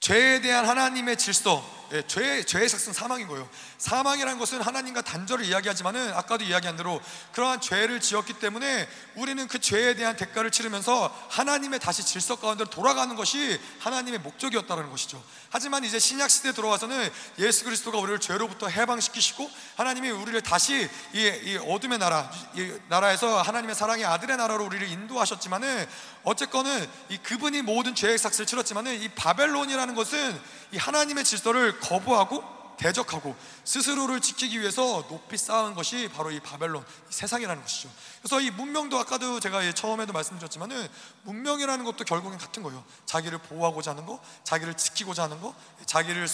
[0.00, 3.48] 죄에 대한 하나님의 질서, 예, 죄, 죄의 삭슨 사망인 거예요.
[3.78, 7.00] 사망이라는 것은 하나님과 단절을 이야기하지만은 아까도 이야기한 대로
[7.32, 13.14] 그러한 죄를 지었기 때문에 우리는 그 죄에 대한 대가를 치르면서 하나님의 다시 질서 가운데 돌아가는
[13.14, 15.22] 것이 하나님의 목적이었다는 것이죠.
[15.50, 21.56] 하지만 이제 신약 시대에 들어와서는 예수 그리스도가 우리를 죄로부터 해방시키시고 하나님이 우리를 다시 이, 이
[21.64, 25.88] 어둠의 나라, 이 나라에서 하나님의 사랑의 아들의 나라로 우리를 인도하셨지만은
[26.24, 30.40] 어쨌거는 이 그분이 모든 죄의 삭스를 치렀지만은 이 바벨론이라는 것은
[30.72, 37.12] 이 하나님의 질서를 거부하고 대적하고 스스로를 지키기 위해서 높이 쌓은 것이 바로 이 바벨론 이
[37.12, 37.90] 세상이라는 것이죠.
[38.20, 40.88] 그래서 이 문명도 아까도 제가 처음에도 말씀드렸지만은
[41.22, 42.84] 문명이라는 것도 결국엔 같은 거예요.
[43.06, 45.54] 자기를 보호하고자 하는 거, 자기를 지키고자 하는 거,
[45.86, 46.26] 자기를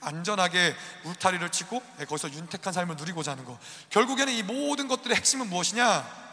[0.00, 3.58] 안전하게 울타리를 치고 예, 거기서 윤택한 삶을 누리고자 하는 거.
[3.90, 6.24] 결국에는 이 모든 것들의 핵심은 무엇이냐?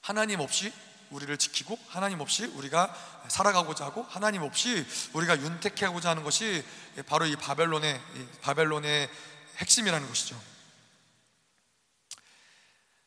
[0.00, 0.72] 하나님 없이
[1.10, 2.94] 우리를 지키고 하나님 없이 우리가
[3.28, 6.64] 살아가고자 하고 하나님 없이 우리가 윤택하고자 하는 것이
[7.06, 9.10] 바로 이 바벨론의 이 바벨론의
[9.58, 10.40] 핵심이라는 것이죠.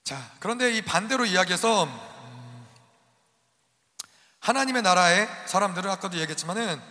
[0.03, 2.67] 자, 그런데 이 반대로 이야기해서 음,
[4.39, 6.81] 하나님의 나라의 사람들은 아까도 얘기했지만은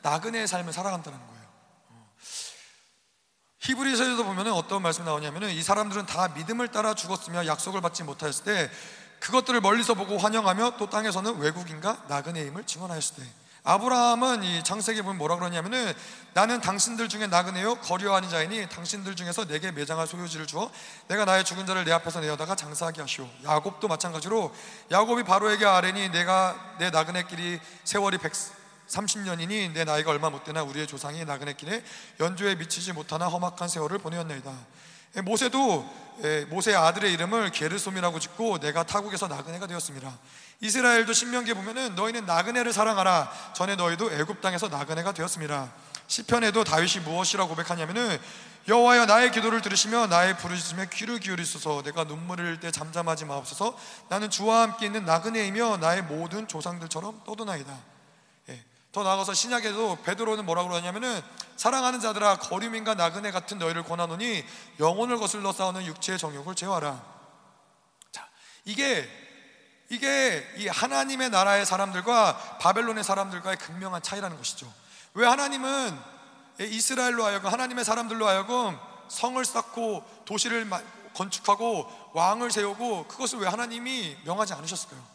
[0.00, 1.48] 나그네의 삶을 살아간다는 거예요.
[1.90, 2.14] 어.
[3.60, 8.70] 히브리서에도 보면은 어떤 말씀이 나오냐면은 이 사람들은 다 믿음을 따라 죽었으며 약속을 받지 못하였을 때
[9.22, 13.22] 그것들을 멀리서 보고 환영하며 또 땅에서는 외국인과 나그네임을 증언하였을 때
[13.64, 15.92] 아브라함은 이 창세기 보면 뭐라 그러냐면은
[16.34, 20.68] 나는 당신들 중에 나그네요 거류하는 자이니 당신들 중에서 내게 매장할 소유지를 주어
[21.06, 23.28] 내가 나의 죽은 자를 내 앞에서 내어다가 장사하게 하시오.
[23.44, 24.52] 야곱도 마찬가지로
[24.90, 31.24] 야곱이 바로에게 아뢰니 내가 내 나그네끼리 세월이 130년이니 내 나이가 얼마 못 되나 우리의 조상이
[31.24, 31.84] 나그네길에
[32.18, 34.50] 연주에 미치지 못하나 험악한 세월을 보내었나이다.
[34.50, 40.12] 예, 모세도 예, 모세의 아들의 이름을 게르솜이라고 짓고 내가 타국에서 나그네가 되었습니다.
[40.60, 43.32] 이스라엘도 신명기에 보면은 너희는 나그네를 사랑하라.
[43.54, 45.72] 전에 너희도 애굽 땅에서 나그네가 되었습니다.
[46.06, 48.18] 시편에도 다윗이 무엇이라고 고백하냐면은
[48.68, 53.76] 여호와여 나의 기도를 들으시며 나의 부르짖음에 귀를 기울이소서 내가 눈물을 흘릴 때 잠잠하지 마옵소서
[54.08, 57.91] 나는 주와 함께 있는 나그네이며 나의 모든 조상들처럼 떠도나이다.
[58.92, 61.20] 더 나아가서 신약에도 베드로는 뭐라고 그러냐면은
[61.56, 64.44] 사랑하는 자들아 거류민과 나그네 같은 너희를 권하노니
[64.80, 67.02] 영혼을 거슬러 싸우는 육체의 정욕을 제어하라.
[68.12, 68.28] 자,
[68.64, 69.08] 이게
[69.88, 74.72] 이게 이 하나님의 나라의 사람들과 바벨론의 사람들과의 극명한 차이라는 것이죠.
[75.14, 75.98] 왜 하나님은
[76.60, 78.78] 이스라엘로 하여금 하나님의 사람들로 하여금
[79.08, 80.68] 성을 쌓고 도시를
[81.14, 85.11] 건축하고 왕을 세우고 그것을 왜 하나님이 명하지 않으셨을까요?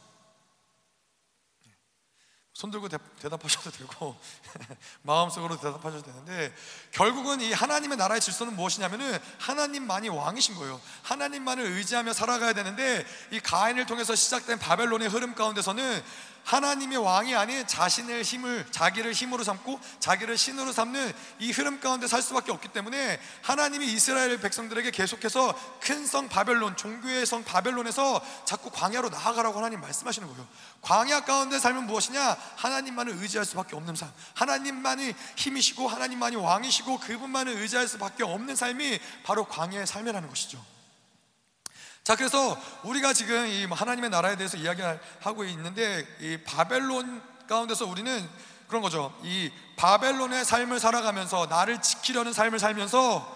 [2.57, 4.17] 손 들고 대, 답하셔도 되고
[5.03, 6.51] 마음속으로 대답하셔도 되는데
[6.89, 10.81] 결국은 이 하나님의 나라의 질서는 무엇이냐면은 하나님만이 왕이신 거예요.
[11.03, 16.03] 하나님만을 의지하며 살아가야 되는데 이 가인을 통해서 시작된 바벨론의 흐름 가운데서는
[16.47, 22.21] 하나님의 왕이 아닌 자신의 힘을 자기를 힘으로 삼고 자기를 신으로 삼는 이 흐름 가운데 살
[22.21, 29.09] 수밖에 없기 때문에 하나님이 이스라엘 백성들에게 계속해서 큰 성 바벨론 종교의 성 바벨론에서 자꾸 광야로
[29.09, 30.47] 나아가라고 하나님 말씀하시는 거예요.
[30.81, 32.37] 광야 가운데 삶은 무엇이냐?
[32.55, 34.09] 하나님만을 의지할 수밖에 없는 삶.
[34.33, 40.76] 하나님만이 힘이시고 하나님만이 왕이시고 그분만을 의지할 수밖에 없는 삶이 바로 광야의 삶이라는 것이죠.
[42.07, 48.29] 자, 그래서 우리가 지금 이 하나님의 나라에 대해서 이야기하고 있는데 이 바벨론 가운데서 우리는
[48.69, 49.13] 그런 거죠.
[49.23, 53.35] 이 바벨론의 삶을 살아가면서 나를 지키려는 삶을 살면서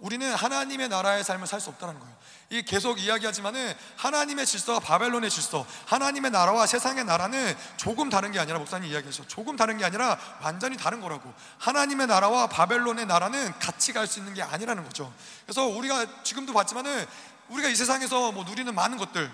[0.00, 2.14] 우리는 하나님의 나라의 삶을 살 수 없다는 거예요.
[2.50, 8.58] 이 계속 이야기하지만은 하나님의 질서와 바벨론의 질서, 하나님의 나라와 세상의 나라는 조금 다른 게 아니라
[8.58, 9.28] 목사님 이야기하셨죠.
[9.28, 11.32] 조금 다른 게 아니라 완전히 다른 거라고.
[11.58, 15.12] 하나님의 나라와 바벨론의 나라는 같이 갈 수 있는 게 아니라는 거죠.
[15.46, 17.06] 그래서 우리가 지금도 봤지만은
[17.48, 19.30] 우리가 이 세상에서 뭐 누리는 많은 것들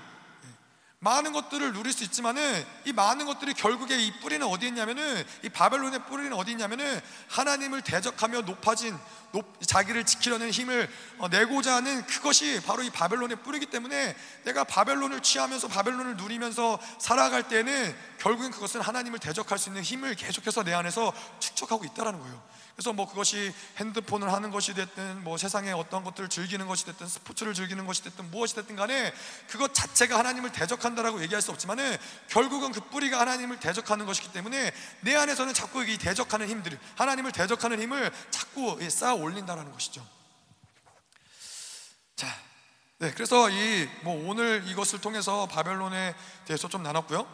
[1.02, 6.04] 많은 것들을 누릴 수 있지만은 이 많은 것들이 결국에 이 뿌리는 어디 있냐면은 이 바벨론의
[6.04, 8.96] 뿌리는 어디 있냐면은 하나님을 대적하며 높아진
[9.32, 10.88] 높, 자기를 지키려는 힘을
[11.18, 17.48] 어, 내고자 하는 그것이 바로 이 바벨론의 뿌리기 때문에 내가 바벨론을 취하면서 바벨론을 누리면서 살아갈
[17.48, 22.50] 때는 결국엔 그것은 하나님을 대적할 수 있는 힘을 계속해서 내 안에서 축적하고 있다라는 거예요.
[22.80, 27.52] 그래서 뭐 그것이 핸드폰을 하는 것이 됐든 뭐 세상에 어떤 것들을 즐기는 것이 됐든 스포츠를
[27.52, 29.12] 즐기는 것이 됐든 무엇이 됐든 간에
[29.48, 35.14] 그것 자체가 하나님을 대적한다라고 얘기할 수 없지만은 결국은 그 뿌리가 하나님을 대적하는 것이기 때문에 내
[35.14, 40.06] 안에서는 자꾸 이 대적하는 힘들 하나님을 대적하는 힘을 자꾸 쌓아 올린다라는 것이죠.
[42.16, 42.26] 자,
[42.98, 46.14] 네, 그래서 이 뭐 오늘 이것을 통해서 바벨론에
[46.46, 47.26] 대해서 좀 나눴고요.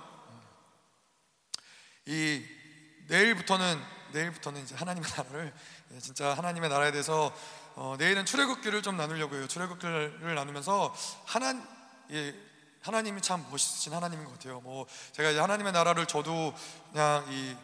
[2.07, 2.45] 이
[3.09, 5.55] 내일부터는 내일부터는 이제 하나님의 나라를
[5.93, 7.35] 예, 진짜 하나님의 나라에 대해서
[7.75, 9.47] 어, 내일은 출애굽기를 좀 나누려고 해요.
[9.47, 10.95] 출애굽기를 나누면서
[11.25, 11.55] 하나
[12.13, 12.35] 예,
[12.83, 14.61] 하나님이 참 멋있으신 하나님인 것 같아요.
[14.61, 16.55] 뭐 제가 하나님의 나라를 저도
[16.93, 17.57] 그냥 이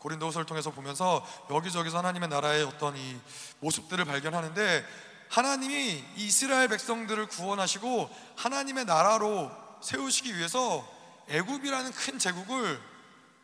[0.00, 3.20] 고린도서를 통해서 보면서 여기저기서 하나님의 나라의 어떤 이
[3.60, 4.84] 모습들을 발견하는데
[5.28, 9.50] 하나님이 이스라엘 백성들을 구원하시고 하나님의 나라로
[9.82, 10.86] 세우시기 위해서
[11.28, 12.80] 애굽이라는 큰 제국을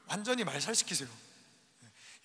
[0.09, 1.09] 완전히 말살시키세요.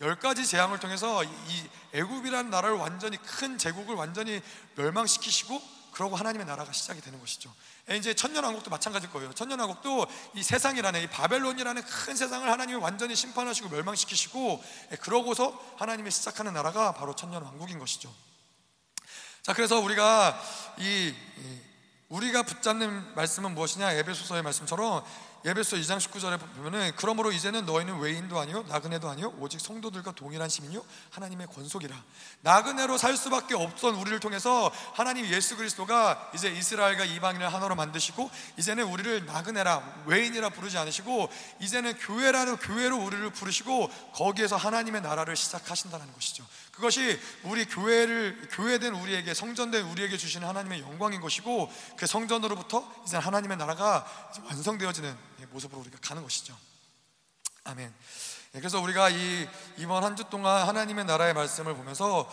[0.02, 4.41] 열 가지 재앙을 통해서 이 애굽이라는 나라를 완전히 큰 제국을 완전히
[4.76, 5.62] 멸망시키시고
[5.92, 7.54] 그러고 하나님의 나라가 시작이 되는 것이죠.
[7.92, 9.34] 이제 천년왕국도 마찬가지일 거예요.
[9.34, 14.64] 천년왕국도 이 세상이라는 이 바벨론이라는 큰 세상을 하나님이 완전히 심판하시고 멸망시키시고
[15.02, 18.14] 그러고서 하나님이 시작하는 나라가 바로 천년왕국인 것이죠.
[19.42, 20.40] 자, 그래서 우리가
[20.78, 21.14] 이
[22.10, 23.94] 우리가 붙잡는 말씀은 무엇이냐?
[23.94, 25.04] 에베소서의 말씀처럼
[25.44, 30.84] 예배서 2장 19절에 보면은 그러므로 이제는 너희는 외인도 아니요 나그네도 아니요 오직 성도들과 동일한 시민이요
[31.10, 31.96] 하나님의 권속이라.
[32.42, 38.84] 나그네로 살 수밖에 없던 우리를 통해서 하나님 예수 그리스도가 이제 이스라엘과 이방인을 하나로 만드시고 이제는
[38.86, 46.46] 우리를 나그네라 외인이라 부르지 않으시고 이제는 교회라는 교회로 우리를 부르시고 거기에서 하나님의 나라를 시작하신다는 것이죠
[46.82, 53.58] 그것이 우리 교회를 교회된 우리에게 성전된 우리에게 주시는 하나님의 영광인 것이고 그 성전으로부터 이제 하나님의
[53.58, 54.04] 나라가
[54.46, 55.16] 완성되어지는
[55.52, 56.58] 모습으로 우리가 가는 것이죠.
[57.66, 57.94] 아멘.
[58.56, 62.28] 예, 그래서 우리가 이 이번 한 주 동안 하나님의 나라의 말씀을 보면서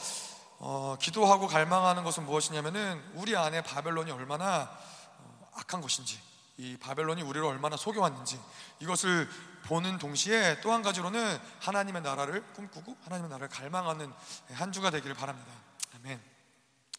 [0.61, 4.71] 어, 기도하고 갈망하는 것은 무엇이냐면은 우리 안에 바벨론이 얼마나
[5.19, 6.19] 어, 악한 것인지,
[6.59, 8.41] 이 바벨론이 우리를 얼마나 속여왔는지
[8.81, 9.29] 이것을
[9.65, 14.13] 보는 동시에 또 한 가지로는 하나님의 나라를 꿈꾸고 하나님의 나라를 갈망하는
[14.53, 15.53] 한 주가 되기를 바랍니다.
[15.97, 16.21] 아멘.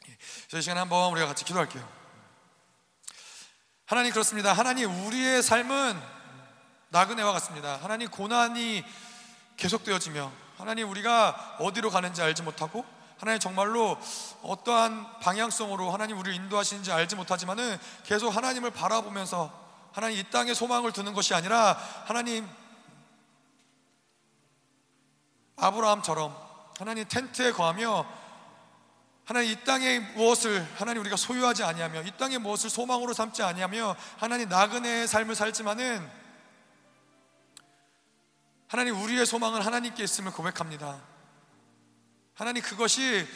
[0.07, 1.87] 예, 이 시간에 한번 우리가 같이 기도할게요.
[3.85, 4.53] 하나님 그렇습니다.
[4.53, 5.99] 하나님 우리의 삶은
[6.89, 7.77] 나그네와 같습니다.
[7.81, 8.85] 하나님 고난이
[9.57, 12.85] 계속되어지며 하나님 우리가 어디로 가는지 알지 못하고
[13.19, 13.97] 하나님 정말로
[14.43, 19.51] 어떠한 방향성으로 하나님 우리를 인도하시는지 알지 못하지만은 계속 하나님을 바라보면서
[19.91, 22.47] 하나님 이 땅에 소망을 두는 것이 아니라 하나님
[25.57, 26.33] 아브라함처럼
[26.79, 28.05] 하나님 텐트에 거하며
[29.25, 34.47] 하나님 이 땅에 무엇을 하나님 우리가 소유하지 아니하며 이 땅에 무엇을 소망으로 삼지 아니하며 하나님
[34.47, 36.09] 나그네의 삶을 살지만은
[38.69, 41.08] 하나님 우리의 소망은 하나님께 있음을 고백합니다.
[42.39, 43.27] 하나님 그것이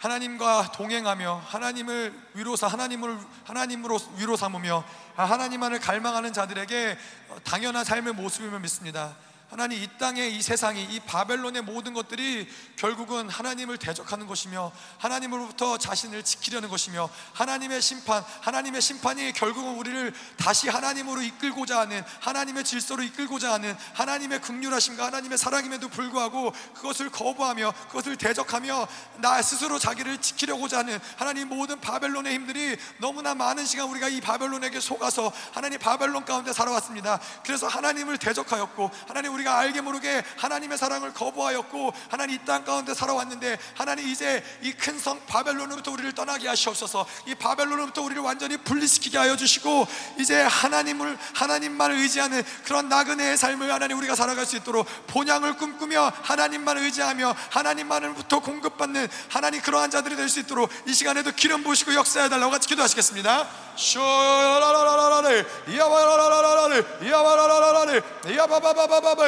[0.00, 4.84] 하나님과 동행하며 하나님을 위로사 하나님을 하나님으로 위로 삼으며
[5.14, 6.98] 하나님만을 갈망하는 자들에게
[7.44, 9.14] 당연한 삶의 모습임을 믿습니다.
[9.50, 12.46] 하나님 이 땅의 이 세상이 이 바벨론의 모든 것들이
[12.76, 20.68] 결국은 하나님을 대적하는 것이며 하나님으로부터 자신을 지키려는 것이며 하나님의 심판 하나님의 심판이 결국은 우리를 다시
[20.68, 28.16] 하나님으로 이끌고자 하는 하나님의 질서로 이끌고자 하는 하나님의 극률하심과 하나님의 사랑임에도 불구하고 그것을 거부하며 그것을
[28.16, 28.86] 대적하며
[29.16, 34.78] 나 스스로 자기를 지키려고자 하는 하나님 모든 바벨론의 힘들이 너무나 많은 시간 우리가 이 바벨론에게
[34.78, 37.18] 속아서 하나님 바벨론 가운데 살아왔습니다.
[37.42, 43.58] 그래서 하나님을 대적하였고 하나님 우리가 알게 모르게 하나님의 사랑을 거부하였고 하나님 이 땅 가운데 살아왔는데
[43.74, 49.36] 하나님 이제 이 큰 성 바벨론으로부터 우리를 떠나게 하시옵소서 이 바벨론으로부터 우리를 완전히 분리시키게 하여
[49.36, 49.86] 주시고
[50.18, 56.82] 이제 하나님을 하나님만을 의지하는 그런 나그네의 삶을 하나님 우리가 살아갈 수 있도록 본향을 꿈꾸며 하나님만을
[56.82, 62.50] 의지하며 하나님만을부터 공급받는 하나님 그러한 자들이 될 수 있도록 이 시간에도 기름 부으시고 역사해 달라고
[62.52, 63.48] 같이 기도하시겠습니다.
[63.76, 69.27] 쇼라라라라라라 이야바라라라라라 이야바라라라라 이야바바바바바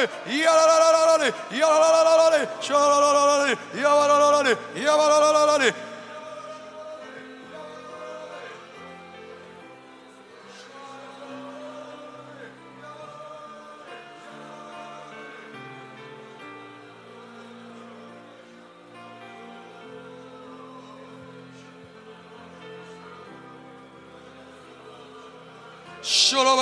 [26.03, 26.57] Shut up,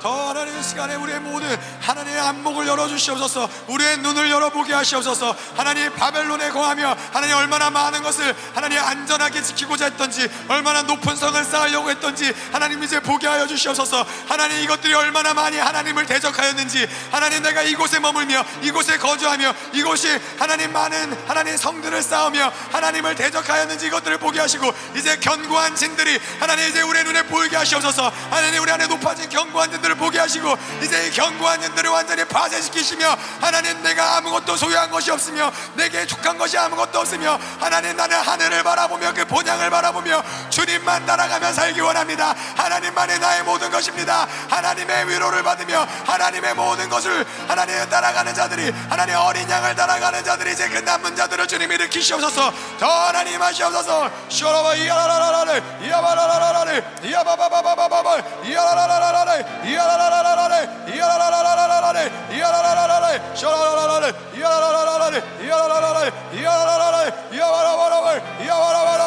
[0.00, 1.48] 더 하나님 시간에 우리의 모든
[1.80, 3.48] 하나님의 안목을 열어주시옵소서.
[3.68, 5.34] 우리의 눈을 열어보게 하시옵소서.
[5.56, 11.42] 하나님 바벨론에 거하며 하나님 얼마나 많은 것을 하나님 안전 하게 지키고자 했던지 얼마나 높은 성을
[11.44, 14.04] 쌓으려고 했던지 하나님 이제 보게 하여 주시옵소서.
[14.28, 20.08] 하나님 이것들이 얼마나 많이 하나님을 대적하였는지 하나님 내가 이곳에 머물며 이곳에 거주하며 이곳이
[20.38, 26.82] 하나님 많은 하나님 성들을 쌓으며 하나님을 대적하였는지 이것들을 보게 하시고 이제 견고한 진들이 하나님 이제
[26.82, 28.12] 우리의 눈에 보이게 하시옵소서.
[28.30, 33.82] 하나님 우리 안에 높아진 견고한 진들을 보게 하시고 이제 이 견고한 진들을 완전히 파쇄시키시며 하나님
[33.82, 39.24] 내가 아무것도 소유한 것이 없으며 내게 족한 것이 아무것도 없으며 하나님 나는 하늘을 바라보며 그
[39.24, 42.34] 본향을 바라보며 주님만 따라가며 살기 원합니다.
[42.56, 44.26] 하나님만이 나의 모든 것입니다.
[44.48, 50.68] 하나님의 위로를 받으며 하나님의 모든 것을 하나님을 따라가는 자들이 하나님 어린 양을 따라가는 자들이 이제
[50.68, 52.52] 그 남은 자들을 주님 일으키시옵소서.
[52.78, 54.10] 더 하나님 하시옵소서.
[54.28, 69.01] 쇼라바 이야라라라를 이야바라라라를 이야바바바바바바 이야라라라라를 이야라라라라를 이야라라라라를 이야라라라라를 쇼라라라라를 이야라라라라를 이야라라라라를 이야라라라라를 이야바라바라발 이야바라바라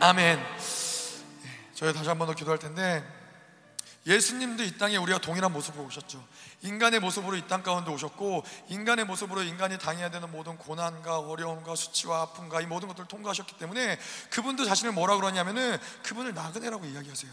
[0.00, 0.38] 아멘.
[1.74, 3.04] 저희 다시 한 번 더 기도할 텐데
[4.06, 6.22] 예수님도 이 땅에 우리가 동일한 모습으로 오셨죠.
[6.62, 12.22] 인간의 모습으로 이 땅 가운데 오셨고 인간의 모습으로 인간이 당해야 되는 모든 고난과 어려움과 수치와
[12.22, 13.98] 아픔과 이 모든 것들을 통과하셨기 때문에
[14.30, 17.32] 그분도 자신을 뭐라 그러냐면은 그분을 나그네라고 이야기하세요.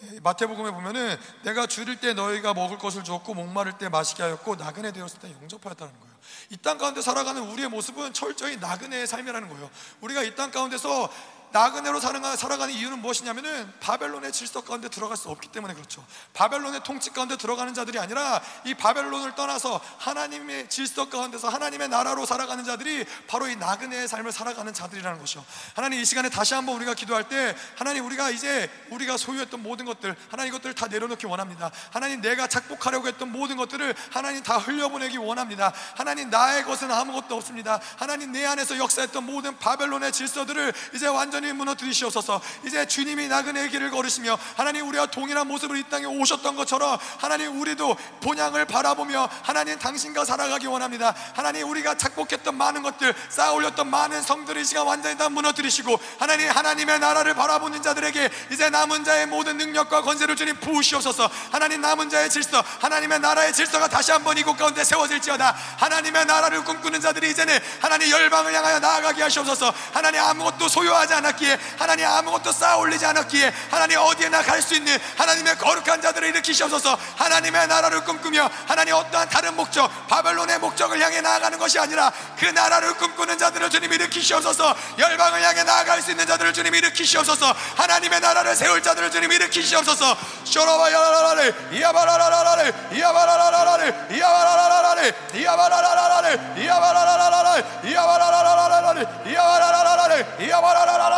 [0.00, 4.92] 예, 마태복음에 보면은 내가 줄일 때 너희가 먹을 것을 주었고 목마를 때 마시게 하였고 나그네
[4.92, 6.14] 되었을 때 영접하였다는 거예요.
[6.50, 9.68] 이 땅 가운데 살아가는 우리의 모습은 철저히 나그네의 삶이라는 거예요.
[10.00, 11.10] 우리가 이 땅 가운데서
[11.50, 16.04] 나그네로 살아가는 이유는 무엇이냐면은 바벨론의 질서 가운데 들어갈 수 없기 때문에 그렇죠.
[16.34, 22.64] 바벨론의 통치 가운데 들어가는 자들이 아니라 이 바벨론을 떠나서 하나님의 질서 가운데서 하나님의 나라로 살아가는
[22.64, 25.44] 자들이 바로 이 나그네의 삶을 살아가는 자들이라는 것이죠.
[25.74, 30.14] 하나님 이 시간에 다시 한번 우리가 기도할 때 하나님 우리가 이제 우리가 소유했던 모든 것들
[30.30, 31.70] 하나님 이것들을 다 내려놓기 원합니다.
[31.90, 35.72] 하나님 내가 착복하려고 했던 모든 것들을 하나님 다 흘려보내기 원합니다.
[35.94, 37.80] 하나님 나의 것은 아무것도 없습니다.
[37.96, 42.40] 하나님 내 안에서 역사했던 모든 바벨론의 질서들을 이제 완전 완전히 무너뜨리시옵소서.
[42.64, 47.96] 이제 주님이 나그네의 길을 걸으시며 하나님 우리와 동일한 모습으로 이 땅에 오셨던 것처럼 하나님 우리도
[48.20, 51.14] 본향을 바라보며 하나님 당신과 살아가기 원합니다.
[51.34, 56.50] 하나님 우리가 착복했던 많은 것들 쌓아 올렸던 많은 성들을 이 시간 완전히 다 무너뜨리시고 하나님
[56.50, 61.30] 하나님의 나라를 바라보는 자들에게 이제 남은 자의 모든 능력과 권세를 주님 부으시옵소서.
[61.52, 65.56] 하나님 남은 자의 질서 하나님의 나라의 질서가 다시 한번 이곳 가운데 세워질지어다.
[65.76, 69.72] 하나님의 나라를 꿈꾸는 자들이 이제는 하나님 열방을 향하여 나아가게 하시옵소서.
[69.92, 74.98] 하나님 아무것도 소유하지 않아 않았기에 하나님 아무것도 쌓아 올리지 않았기에 하나님 어디에나 갈 수 있는
[75.16, 76.98] 하나님의 거룩한 자들을 일으키셔서.
[77.16, 82.94] 하나님의 나라를 꿈꾸며 하나님 어떠한 다른 목적 바벨론의 목적을 향해 나아가는 것이 아니라 그 나라를
[82.94, 84.74] 꿈꾸는 자들을 주님 일으키 일으키시옵소서.
[84.98, 87.54] 열방을 향해 나아갈 수 있는 자들을 주님 일으키시옵소서.
[87.76, 90.16] 하나님의 나라를 세울 자들을 주님 일으키시옵소서.
[90.44, 101.17] 쇼로바야라라레 이야바라라라레 이야바라라라레 이야바라라라레 이야바라라라레 이야바라라라레 이야바라라라레 이야바라라라레 이야바라라라레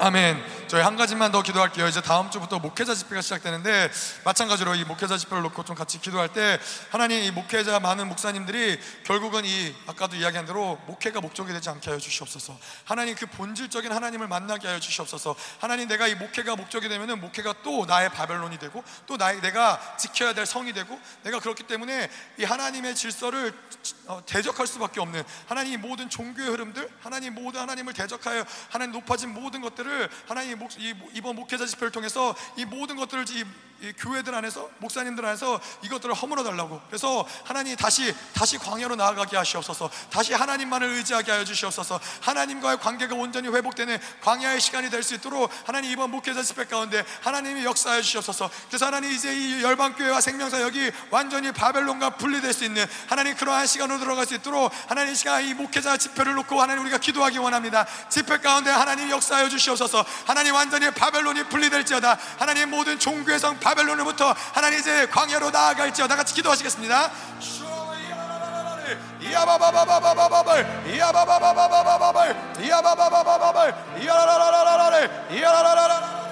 [0.00, 0.36] Amen.
[0.72, 1.86] 저희 한 가지만 더 기도할게요.
[1.86, 3.90] 이제 다음 주부터 목회자 집회가 시작되는데
[4.24, 6.58] 마찬가지로 이 목회자 집회를 놓고 좀 같이 기도할 때
[6.88, 11.98] 하나님 이 목회자 많은 목사님들이 결국은 이 아까도 이야기한 대로 목회가 목적이 되지 않게 하여
[11.98, 12.58] 주시옵소서.
[12.86, 15.36] 하나님 그 본질적인 하나님을 만나게 하여 주시옵소서.
[15.58, 20.32] 하나님 내가 이 목회가 목적이 되면은 목회가 또 나의 바벨론이 되고 또 나의 내가 지켜야
[20.32, 22.08] 될 성이 되고 내가 그렇기 때문에
[22.38, 23.52] 이 하나님의 질서를
[24.06, 29.60] 어, 대적할 수밖에 없는 하나님 모든 종교의 흐름들 하나님 모든 하나님을 대적하여 하나님 높아진 모든
[29.60, 33.44] 것들을 하나님 목, 이, 이번 목회자 집회를 통해서 이 모든 것들을 이, 이
[33.90, 36.80] 교회들 안에서 목사님들 안에서 이것들을 허물어 달라고.
[36.86, 39.90] 그래서 하나님 다시 다시 광야로 나아가게 하시옵소서.
[40.10, 41.98] 다시 하나님만을 의지하게 하여 주시옵소서.
[42.20, 47.64] 하나님과의 관계가 온전히 회복되는 광야의 시간이 될 수 있도록 하나님 이번 목회자 집회 가운데 하나님이
[47.64, 48.48] 역사하여 주시옵소서.
[48.68, 53.66] 그래서 하나님 이제 이 열방 교회와 생명사 여기 완전히 바벨론과 분리될 수 있는 하나님 그러한
[53.66, 57.84] 시간으로 들어갈 수 있도록 하나님 이 시간 이 목회자 집회를 놓고 하나님 우리가 기도하기 원합니다.
[58.08, 60.04] 집회 가운데 하나님 역사하여 주시옵소서.
[60.24, 62.16] 하나님 완전히 바벨론이 분리될지어다.
[62.38, 67.10] 하나님 모든 종교의 성 바 벨론으로부터 하나님 이제 광야로 나아갈지어 다 같이 기도하시겠습니다.
[69.20, 70.84] 이야바바바바바바발
[72.62, 76.22] 이야바바바바바발 이야라라라라라레 이야라라라라